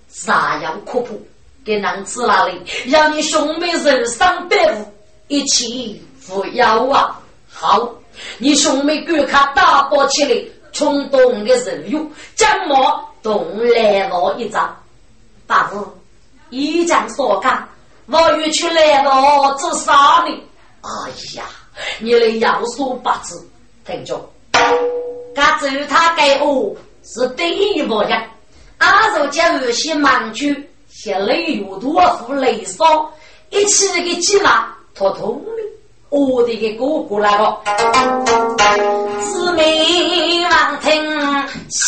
[0.08, 1.22] 啥样可怖？
[1.64, 4.86] 给男子那里，让你兄妹人伤百物，
[5.28, 7.22] 一起扶腰啊！
[7.48, 7.94] 好，
[8.38, 10.42] 你兄妹赶快打包起来，
[10.72, 14.76] 冲动的人用将毛动来了一张。
[15.48, 15.86] 大夫，
[16.50, 17.68] 一将所干，
[18.06, 20.44] 我欲去来了自杀呢。
[20.82, 21.44] 哎呀，
[22.00, 23.48] 你的要说八字，
[23.86, 24.30] 听着。
[25.36, 28.22] 他走他给我是第一模样，
[28.78, 33.10] 阿叔将有些忙去，像雷有多副雷霜，
[33.50, 35.64] 一起个鸡娃脱通的，
[36.10, 37.56] 我的个哥哥那个，
[39.22, 39.62] 姊妹
[40.50, 40.90] 望听
[41.70, 41.86] 起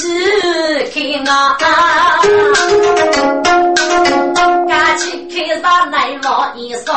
[1.26, 1.58] 看啊，
[4.68, 6.94] 赶紧开上来望一双，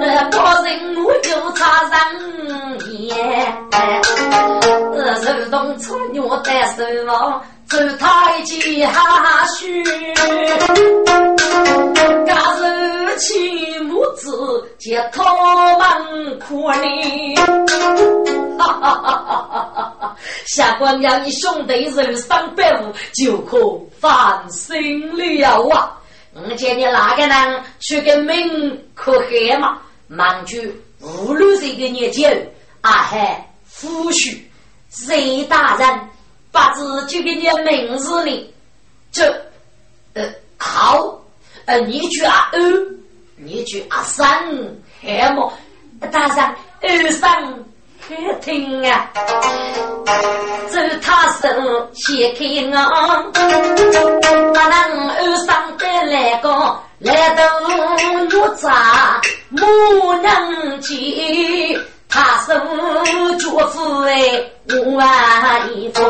[0.00, 0.66] 呃，高人
[1.04, 1.92] 我就差人
[3.02, 3.04] 也。
[5.22, 9.84] 手动搓牛的手王，走太极哈虚，
[12.24, 12.63] 家手
[13.16, 14.30] 起母子
[14.78, 15.24] 接讨
[15.78, 17.34] 门苦哩，
[20.46, 23.58] 下官要你兄弟人三百五，就可
[24.00, 25.98] 翻身了啊！
[26.34, 29.78] 我见你哪个人去个名可黑嘛？
[30.08, 32.26] 忙去五六岁的年纪，
[32.80, 34.36] 啊还夫婿，
[34.90, 36.08] 谁大人
[36.52, 38.52] 不知就给你名字呢？
[39.12, 39.24] 这
[40.14, 41.18] 呃好，
[41.66, 42.60] 呃你去啊二，
[43.36, 44.26] 你去啊三，
[45.02, 45.52] 还么？
[46.12, 47.42] 大人二三。
[48.42, 49.08] 听啊，
[50.68, 51.48] 走他手
[51.94, 53.32] 先开我，
[54.52, 54.74] 把那
[55.14, 56.46] 二上的来个
[56.98, 57.42] 来到
[58.28, 59.18] 木扎
[59.48, 61.80] 木能接，
[62.10, 62.52] 他手
[63.38, 64.12] 祝福哎
[64.68, 65.00] 我
[65.72, 66.04] 一方，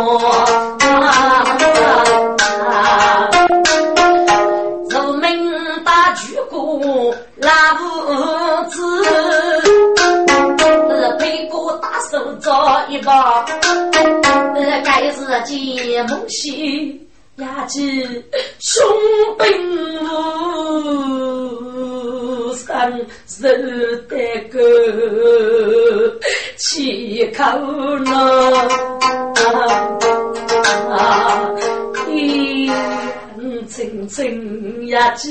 [12.95, 13.45] 一把，
[14.55, 17.01] 那该是结梦戏，
[17.38, 18.24] 压起
[18.61, 18.86] 胸
[19.36, 19.45] 兵
[22.49, 23.49] 无三手
[24.09, 24.16] 的
[24.49, 26.20] 个
[26.57, 27.42] 气口
[27.99, 28.12] 呢，
[32.09, 32.70] 一
[33.68, 35.28] 层层压起，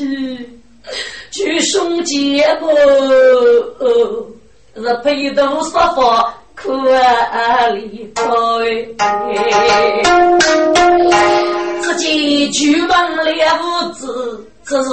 [1.31, 2.67] 举胸结不。
[4.75, 8.23] 是陪读说法苦啊里头，
[11.81, 13.23] 只见举完了
[13.61, 14.89] 屋子，只是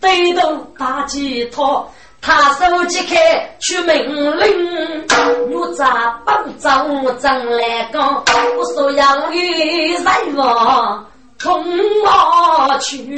[0.00, 1.84] 对头打吉他，
[2.20, 3.16] 他手机开
[3.60, 3.94] 出命
[4.38, 5.06] 令，
[5.52, 8.22] 我咋帮着张来讲，
[8.58, 10.04] 我说要与人
[10.36, 11.06] 王
[11.38, 11.64] 同
[12.04, 13.16] 我去，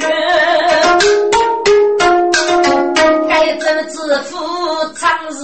[3.27, 4.37] 该怎支付
[4.95, 5.35] 长日？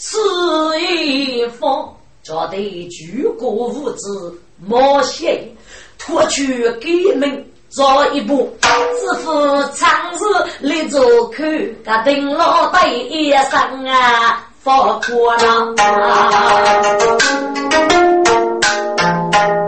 [0.00, 0.16] 此
[0.80, 1.92] 一方，
[2.22, 4.08] 叫得举国无知
[4.64, 5.44] 冒险，
[5.98, 6.86] 脱去革
[7.16, 9.32] 命早一步，只负
[9.74, 10.18] 长日
[10.60, 11.42] 立足口，
[11.84, 15.74] 他顶老对一生啊，发过了。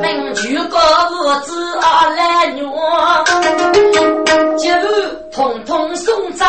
[0.00, 0.78] 民举国
[1.10, 3.24] 无知啊来乱，
[4.56, 4.70] 就
[5.32, 6.48] 统统送葬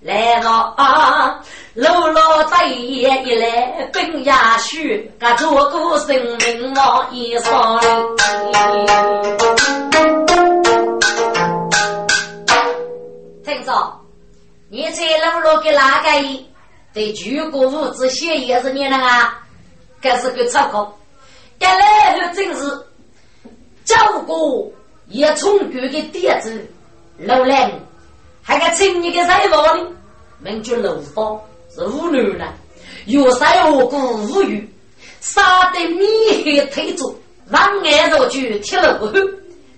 [0.00, 1.40] 来了啊。
[1.76, 7.78] 老老大爷一来奔下去，俺做个生命往一上。
[13.44, 14.00] 听着，
[14.70, 16.08] 你在老老给哪个？
[16.94, 19.38] 对举国物资协议是你那啊？
[20.00, 20.88] 这是个错误。
[21.58, 22.70] 该来后真是
[23.84, 24.74] 照顾
[25.08, 26.66] 也充足的点子，
[27.18, 27.70] 老人
[28.42, 29.86] 还该请你个财宝呢？
[30.38, 31.38] 名叫楼房。
[31.76, 32.46] 是无能呢，
[33.04, 34.66] 有山无谷无鱼，
[35.20, 36.06] 杀得米
[36.42, 37.14] 黑推足，
[37.50, 39.12] 让爱若就铁了后，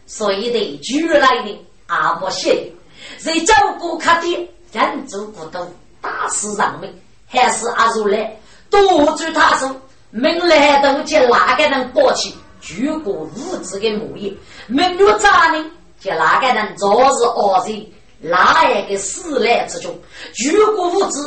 [0.06, 2.70] 所以得举来的阿不谢，
[3.18, 5.66] 谁照顾他的人做不到，
[6.00, 6.88] 大事让命，
[7.26, 8.38] 还是阿如来
[8.70, 8.80] 多
[9.16, 9.74] 助他手，
[10.10, 14.32] 命来都叫哪个人抱起，举国无知的模样，
[14.68, 15.64] 命若咋呢？
[15.98, 17.84] 叫哪个人早日恶人，
[18.20, 19.92] 哪一个死来之中，
[20.32, 21.18] 举国无知。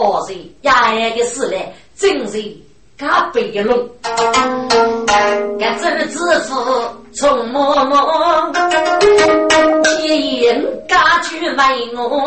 [0.00, 2.42] 二是压压的事来，真是
[2.98, 3.86] 加倍的弄。
[5.58, 6.54] 该这个支付
[7.12, 8.50] 从默默，
[10.02, 11.54] 一言家去为
[11.94, 12.26] 我。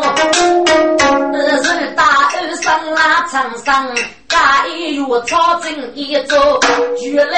[1.32, 3.92] 二是大二上拉长上，
[4.28, 6.60] 加一月操正一做，
[6.96, 7.28] 巨人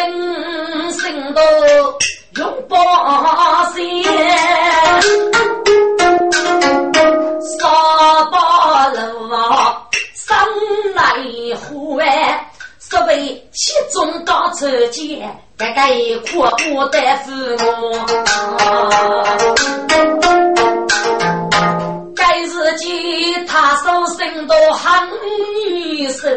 [0.93, 1.43] 心多
[2.37, 2.76] 永不
[3.74, 4.03] 息。
[7.59, 9.01] 沙巴楼
[9.34, 9.66] 啊！
[10.27, 10.37] 生
[10.95, 11.03] 来
[11.55, 12.51] 虎哎，
[12.81, 15.93] 所谓七中高车间，该该
[16.33, 17.93] 阔阔的父母。
[22.16, 25.09] 该日记他手生多狠
[25.70, 26.29] 女手，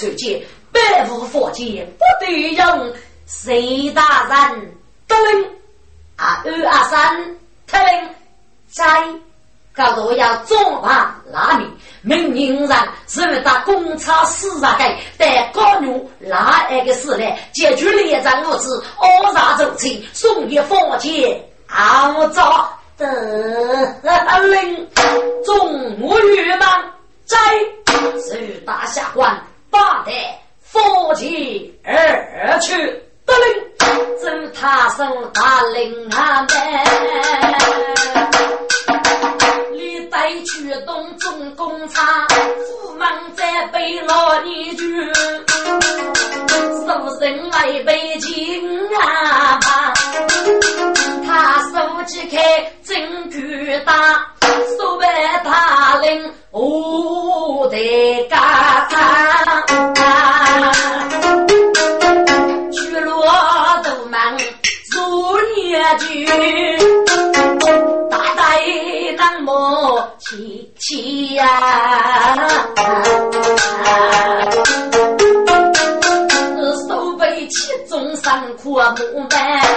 [0.00, 0.40] 求见，
[0.72, 2.92] 百无佛界不得用，
[3.26, 4.72] 谁大人
[5.06, 5.44] 得令？
[6.16, 7.36] 啊二阿三
[7.66, 8.08] 特令，
[8.70, 8.84] 在。
[9.72, 11.70] 搞得要中华拉面，
[12.02, 12.76] 明人人
[13.06, 23.06] 是打公差四十个，但高牛哪一个时代解决连战物资，二杀走起，送一方钱，好早的
[24.48, 24.88] 令
[25.44, 26.66] 中无语吗？
[27.24, 27.38] 在
[28.28, 29.40] 是大下官
[29.70, 30.12] 八代
[30.60, 31.28] 佛前
[31.84, 32.76] 而去，
[33.26, 33.46] 得令
[34.18, 36.50] 走他手大令啊们。
[40.10, 45.12] 带去东中公差，父忙在背老泥具，
[46.84, 46.88] 受
[47.20, 49.94] 人来背金啊怕，
[51.24, 54.34] 他手机开真巨大，
[54.76, 55.08] 手办
[55.44, 57.76] 他领我的，
[62.72, 63.24] 去罗
[63.84, 64.36] 都忙
[64.92, 64.96] 如
[65.56, 66.26] 年句。
[69.16, 69.48] 南无
[70.18, 71.44] 七七呀，
[76.88, 78.78] 手背七中三苦木
[79.28, 79.68] 板，媳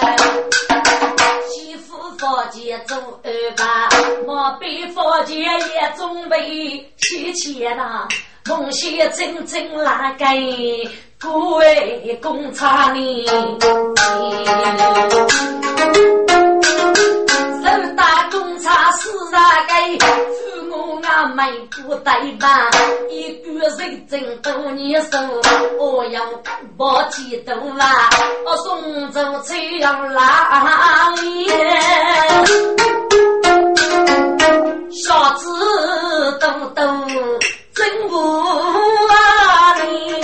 [0.00, 0.29] 妇佛
[2.50, 3.88] 前做二把，
[4.26, 8.08] 莫比佛前也准备七七呐，
[8.48, 10.26] 梦想真正拉给
[11.18, 13.26] 各位公差哩。
[13.26, 13.34] 手
[17.96, 20.29] 打公差四十个，
[21.20, 21.42] 父我阿妹
[21.86, 22.70] 不带吧？
[23.10, 25.18] 一个人挣多年手，
[25.78, 26.22] 我要
[26.78, 28.08] 包几多啊？
[28.46, 31.50] 我送走车要哪里？
[34.90, 35.46] 小子
[36.40, 36.84] 多多
[37.74, 38.16] 真不
[39.08, 40.14] 啊你？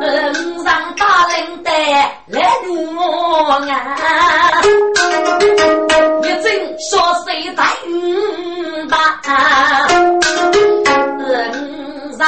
[0.00, 1.70] 嗯，让大人带
[2.26, 2.72] 来我
[3.70, 4.95] 啊！
[6.90, 7.90] 说谁在五
[8.88, 8.96] 八？
[11.18, 12.24] 人上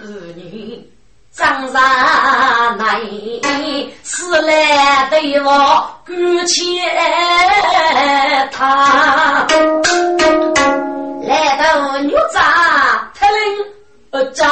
[0.00, 0.02] 儿
[0.36, 0.90] 女
[1.32, 1.80] 长上
[2.76, 3.00] 来，
[4.02, 5.48] 死来对我
[6.04, 6.14] 感
[6.46, 6.60] 谢
[8.52, 9.46] 他。
[11.22, 13.64] 来到女扎特令
[14.10, 14.44] 而在，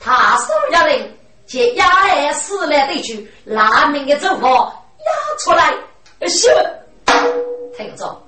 [0.00, 1.16] 他手下人
[1.46, 5.06] 借压二死来对去，拿命的走法压
[5.44, 5.72] 出来，
[6.28, 6.48] 是。
[7.76, 8.22] 听着，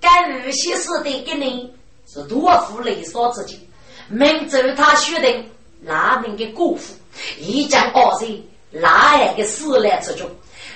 [0.00, 1.72] 该日西死的给你
[2.06, 3.58] 是多福雷所之己，
[4.08, 5.48] 明州他决定
[5.80, 6.94] 拿命的辜负，
[7.38, 10.28] 一将二人哪一个死来之中，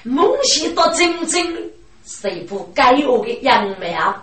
[0.02, 1.70] 梦想到真正
[2.06, 4.14] 谁不该恶的杨苗，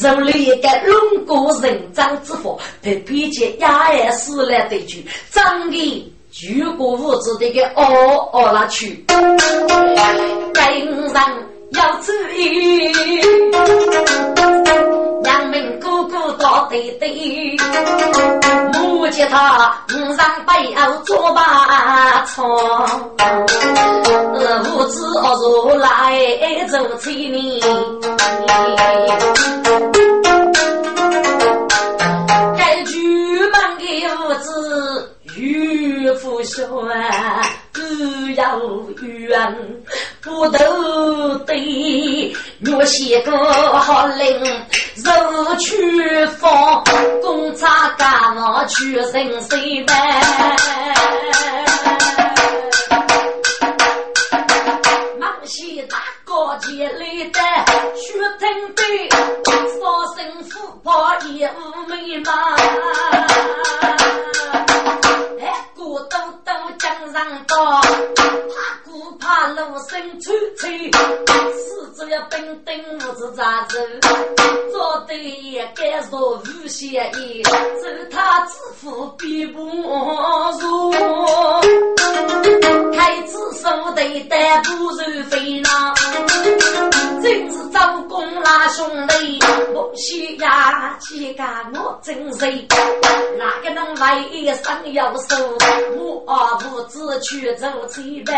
[0.00, 9.04] 如了一个龙骨人长之法，被逼结压二死来对局，长的举国无知的个哦哦那去，
[10.54, 11.51] 该人。
[11.74, 12.92] 要注意，
[15.22, 17.56] 娘们哥哥到对对，
[18.80, 23.10] 目见他五上背后做把床，
[24.64, 25.86] 无知恶如来
[26.68, 27.60] 做催眠，
[36.42, 36.90] 与父兄。
[37.72, 38.58] 只要
[39.00, 39.82] 冤
[40.20, 40.58] 不斗
[41.46, 43.32] 对，若写个
[43.78, 44.40] 好令，
[44.96, 46.84] 肉去放，
[47.22, 49.10] 公差干我去人
[49.48, 49.96] 谁办？
[55.18, 57.40] 忙西大高街里的
[57.96, 59.14] 血腾飞，杀
[60.16, 62.32] 生富婆也无美嘛。
[67.12, 67.86] 上高，怕
[68.84, 70.66] 苦怕路生臭臭，
[71.52, 73.78] 死者要等等不知咋走，
[74.72, 77.50] 做对也该说无邪意，走
[78.10, 80.90] 他致富必不如，
[82.92, 85.94] 开支手对带不如飞狼，
[87.22, 89.38] 真是招工拉兄弟，
[89.94, 92.66] 西呀几个我真谁，
[93.38, 95.36] 哪个能为生要手，
[95.96, 96.98] 我二不知。
[97.20, 98.32] 去走七百，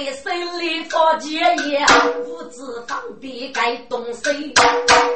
[0.00, 1.84] 多多的手里佛结也，
[2.24, 4.30] 不知方便该动手。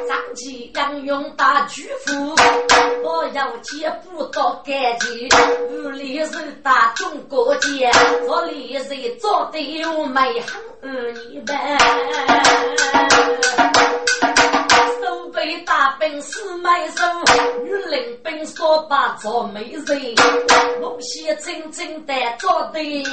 [0.07, 2.35] 张起杨勇大巨富，
[3.03, 5.29] 我要接不到干净。
[5.71, 7.89] 屋里是大中国结，
[8.27, 10.61] 屋里人做的又美很
[11.31, 11.77] 一般。
[14.85, 17.03] 手背大兵四埋手，
[17.63, 20.15] 女领兵说把做美人。
[20.81, 23.03] 梦想真正的做对，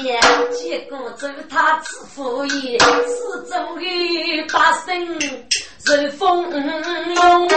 [0.50, 5.18] 结果走他自负也，四周的百姓
[5.84, 7.48] 受风涌。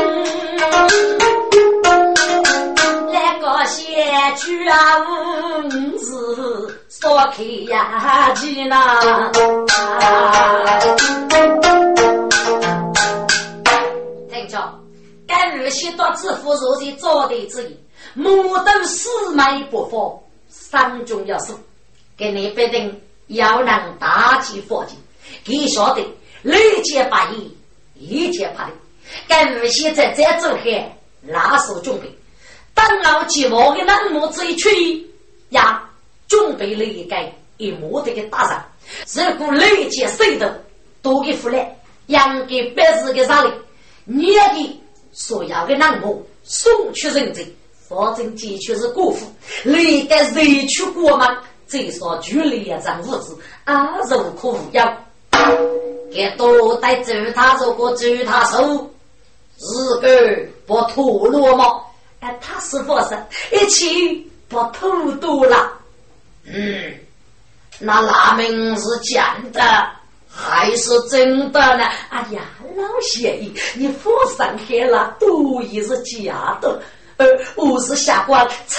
[3.11, 6.05] 那个先去啊，五是
[6.89, 8.99] 说开呀，去呐。
[15.27, 17.77] 该日先到致富若是早的之意，
[18.13, 21.59] 莫等四脉不发，三中要素，
[22.15, 24.95] 给你必定要能大吉佛经，
[25.43, 26.05] 给晓得
[26.43, 27.57] 累劫百亿，
[27.95, 28.71] 一劫怕的。
[29.27, 32.07] 该日先在这走开，拿手准备，
[32.75, 35.09] 等我寂寞的冷漠这一去
[35.49, 35.89] 呀，
[36.27, 37.15] 准备了一个
[37.57, 40.63] 一模的个大人，如果累劫谁的
[41.01, 41.75] 多给出来，
[42.07, 43.51] 养给百事的上来？
[44.05, 44.79] 你要给
[45.11, 47.45] 所要的难过送去人间，
[47.89, 49.25] 反正的确是辜负，
[49.63, 51.25] 你该谁去过吗？
[51.67, 54.97] 最少距离一张物资，啊，如可无要。
[56.13, 58.89] 给多带走他如果走他手，
[59.57, 61.81] 日个不吐露吗？
[62.19, 63.17] 哎，他是不是
[63.51, 65.73] 一起不吐多了？
[66.45, 66.93] 嗯，
[67.79, 69.61] 那那名是假的。
[70.37, 71.85] 还是真的呢？
[72.09, 72.41] 哎呀，
[72.76, 76.82] 老邪医，你佛上黑了，毒也是假的，
[77.17, 78.78] 呃，我是下官长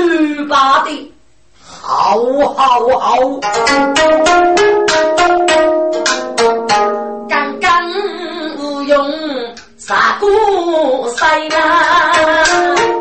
[0.00, 1.12] 日预拔的，
[1.60, 2.18] 好，
[2.54, 3.16] 好，好，
[7.28, 7.90] 刚刚
[8.58, 9.12] 无用
[9.76, 12.95] 杀过塞啊。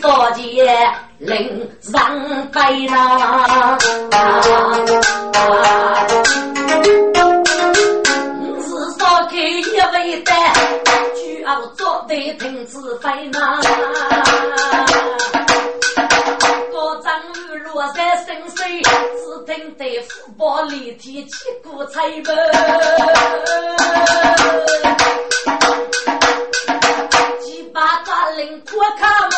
[0.00, 0.42] 佛界
[1.18, 3.78] 灵上白啦，
[8.60, 8.68] 是
[8.98, 9.64] 烧开一
[9.94, 10.30] 位的，
[11.14, 13.60] 举傲做的停止飞呐。
[16.72, 21.34] 高张雨落在深水，只听得虎豹立体击
[21.64, 22.36] 鼓吹门。
[28.86, 29.34] 八大令破卡门，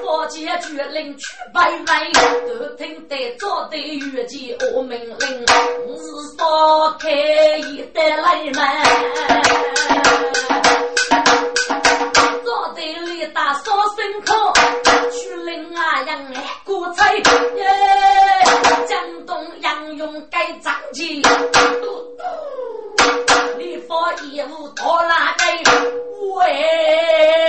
[0.00, 2.08] 佛界绝令去拜拜，
[2.46, 6.04] 都听得早的越界我命令，是
[6.38, 8.54] 烧开一代来门，
[12.44, 14.52] 早的里打扫牲口，
[15.10, 17.20] 去领啊让爱过菜，
[18.86, 21.22] 江东杨勇该张起。
[23.58, 25.44] 你发业务拖拉机，
[26.34, 27.45] 喂！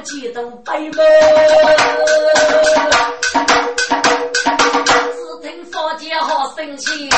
[0.00, 0.92] 并不激动白门。
[5.12, 7.08] 只听佛姐好生气，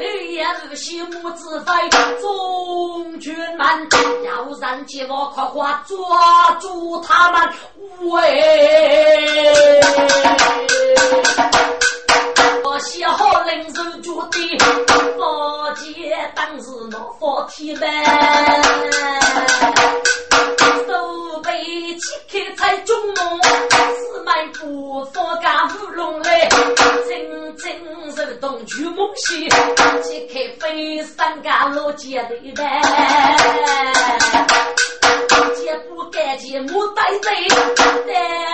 [0.00, 1.72] 一言不息母子飞，
[2.20, 3.88] 中军们
[4.24, 7.48] 要让结我快快抓住他们，
[8.00, 9.80] 喂！
[12.64, 14.58] 我写好临时决定，
[15.16, 17.88] 佛姐当时拿佛天门，
[20.88, 21.11] 手背切
[22.32, 26.48] 开彩中梦，四门步佛家乌龙来，
[27.06, 27.70] 真真
[28.16, 29.50] 是动曲梦戏，
[30.02, 32.80] 切开飞三家老街的呗。
[35.56, 37.30] 姐不干净，莫带罪，
[37.76, 38.51] 带来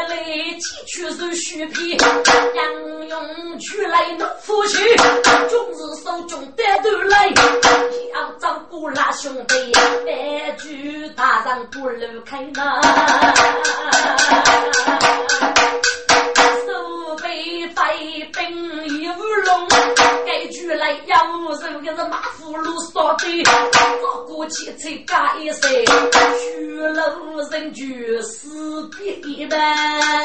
[0.58, 4.96] 起去收虚皮，杨勇举来弄夫婿，
[5.48, 7.28] 终日手中得头来，
[8.14, 9.72] 要照顾那兄弟，
[10.04, 12.38] 白驹大上不露开。
[16.66, 19.68] 手背飞兵一乌龙，
[20.48, 21.16] 该举来要
[21.60, 25.68] 人个是马虎路扫地，走过去才加一声，
[26.40, 30.24] 去路人就死别般。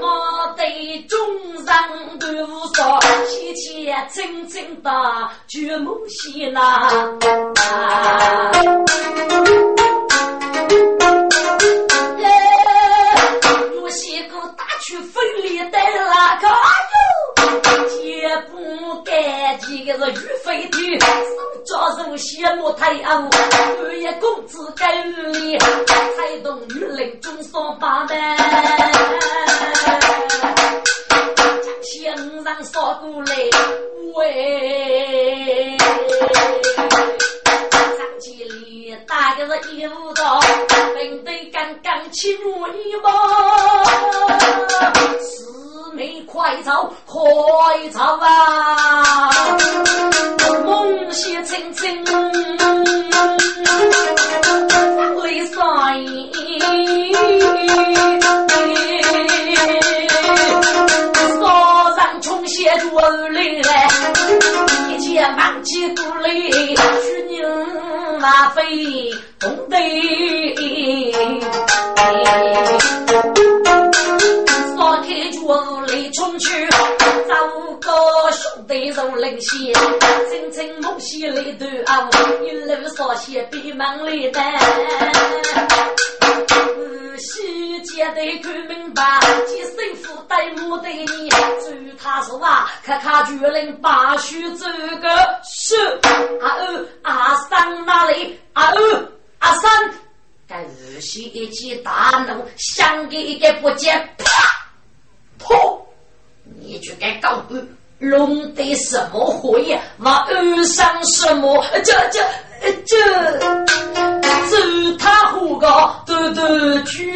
[0.00, 1.18] 我对中
[1.66, 1.74] 上
[2.20, 4.90] 都无少，喜气清清的
[5.48, 6.88] 绝梦西呐。
[14.82, 16.48] 去分离的那个，
[18.38, 20.14] 不干净的是玉
[20.44, 21.06] 飞的，手
[21.66, 28.16] 抓手羡慕太阳，半夜公子该里，才懂女人中双八门，
[31.82, 33.34] 墙上扫过来
[34.14, 35.76] 喂。
[39.06, 40.40] 大个是一舞蹈，
[40.94, 43.10] 本队刚刚起入一梦，
[45.20, 45.59] 四
[45.92, 47.18] 你快走快
[47.90, 49.30] 走啊！
[50.64, 52.04] 梦醒清清，
[55.22, 55.60] 泪洒
[61.40, 61.42] 少
[61.96, 63.88] 上冲写出来，
[64.88, 67.38] 一切忙起鼓励，去牛。
[68.20, 69.10] 马飞
[69.40, 69.78] 红队，
[78.70, 79.74] 个兄弟如灵仙，
[80.30, 82.08] 清清梦溪来断，
[82.44, 84.40] 一路扫些闭门里的。
[87.18, 89.02] 西街的看明白，
[89.46, 91.28] 几身负带木的你，
[91.60, 94.66] 至于他说啊，看看巨人把须这
[94.98, 95.76] 个是
[96.40, 98.38] 阿二阿三哪里？
[98.52, 99.08] 阿二
[99.40, 99.70] 阿三，
[100.48, 104.24] 该日西一起大怒，想给一个不见，啪
[105.38, 105.86] 破！
[106.44, 107.42] 你去该搞
[108.00, 109.78] 弄得什么火呀？
[109.98, 111.64] 往二上什么？
[111.84, 112.20] 这这。
[112.86, 112.96] 这
[114.50, 114.56] 走
[114.98, 117.10] 他虎高兜兜去，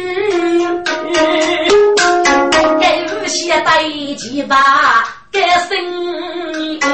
[2.81, 3.83] 该有些带
[4.17, 5.77] 几把该生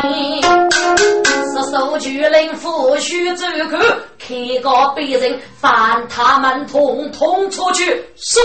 [0.09, 3.77] 意，是手举令扶须走口，
[4.31, 7.83] 开个被人犯他们统统出去，
[8.15, 8.39] 是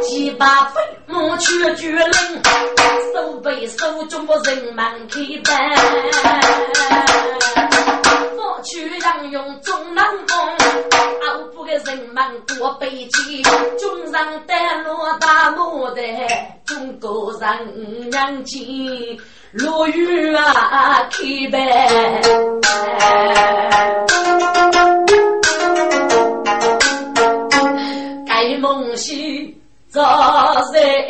[0.00, 2.10] 几把飞木去举令，
[3.12, 5.54] 手背手中不人们开单。
[8.64, 10.36] 去让用中南风，
[11.28, 12.24] 熬不个人们
[12.58, 13.42] 过北京，
[13.78, 16.02] 中上丹落大漠的
[16.66, 19.16] 中国人娘亲，
[19.52, 21.22] 落雨啊开
[21.52, 21.88] 白，
[28.98, 29.56] 西
[29.88, 31.06] 早在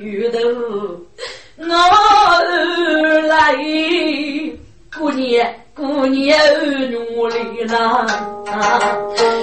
[0.00, 0.38] 雨头，
[1.58, 1.64] 我
[3.28, 3.54] 来
[4.98, 5.62] 过年。
[5.76, 6.38] 姑娘
[6.90, 8.06] 努力了，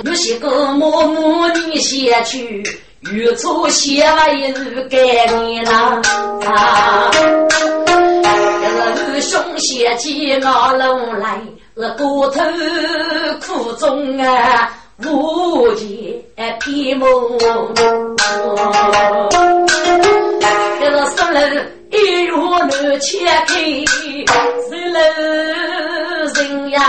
[0.04, 2.64] 有些个默默你先去，
[3.12, 6.02] 远处写了一日概念了。
[8.96, 11.40] 这个兄写起我楼来，
[11.76, 12.42] 我骨头
[13.46, 16.24] 苦中啊无解
[16.60, 17.10] 皮梦。
[20.80, 21.40] 这个三楼
[21.92, 22.70] 一月难
[23.00, 23.54] 切开，
[24.70, 25.00] 四楼
[26.36, 26.80] 人仰。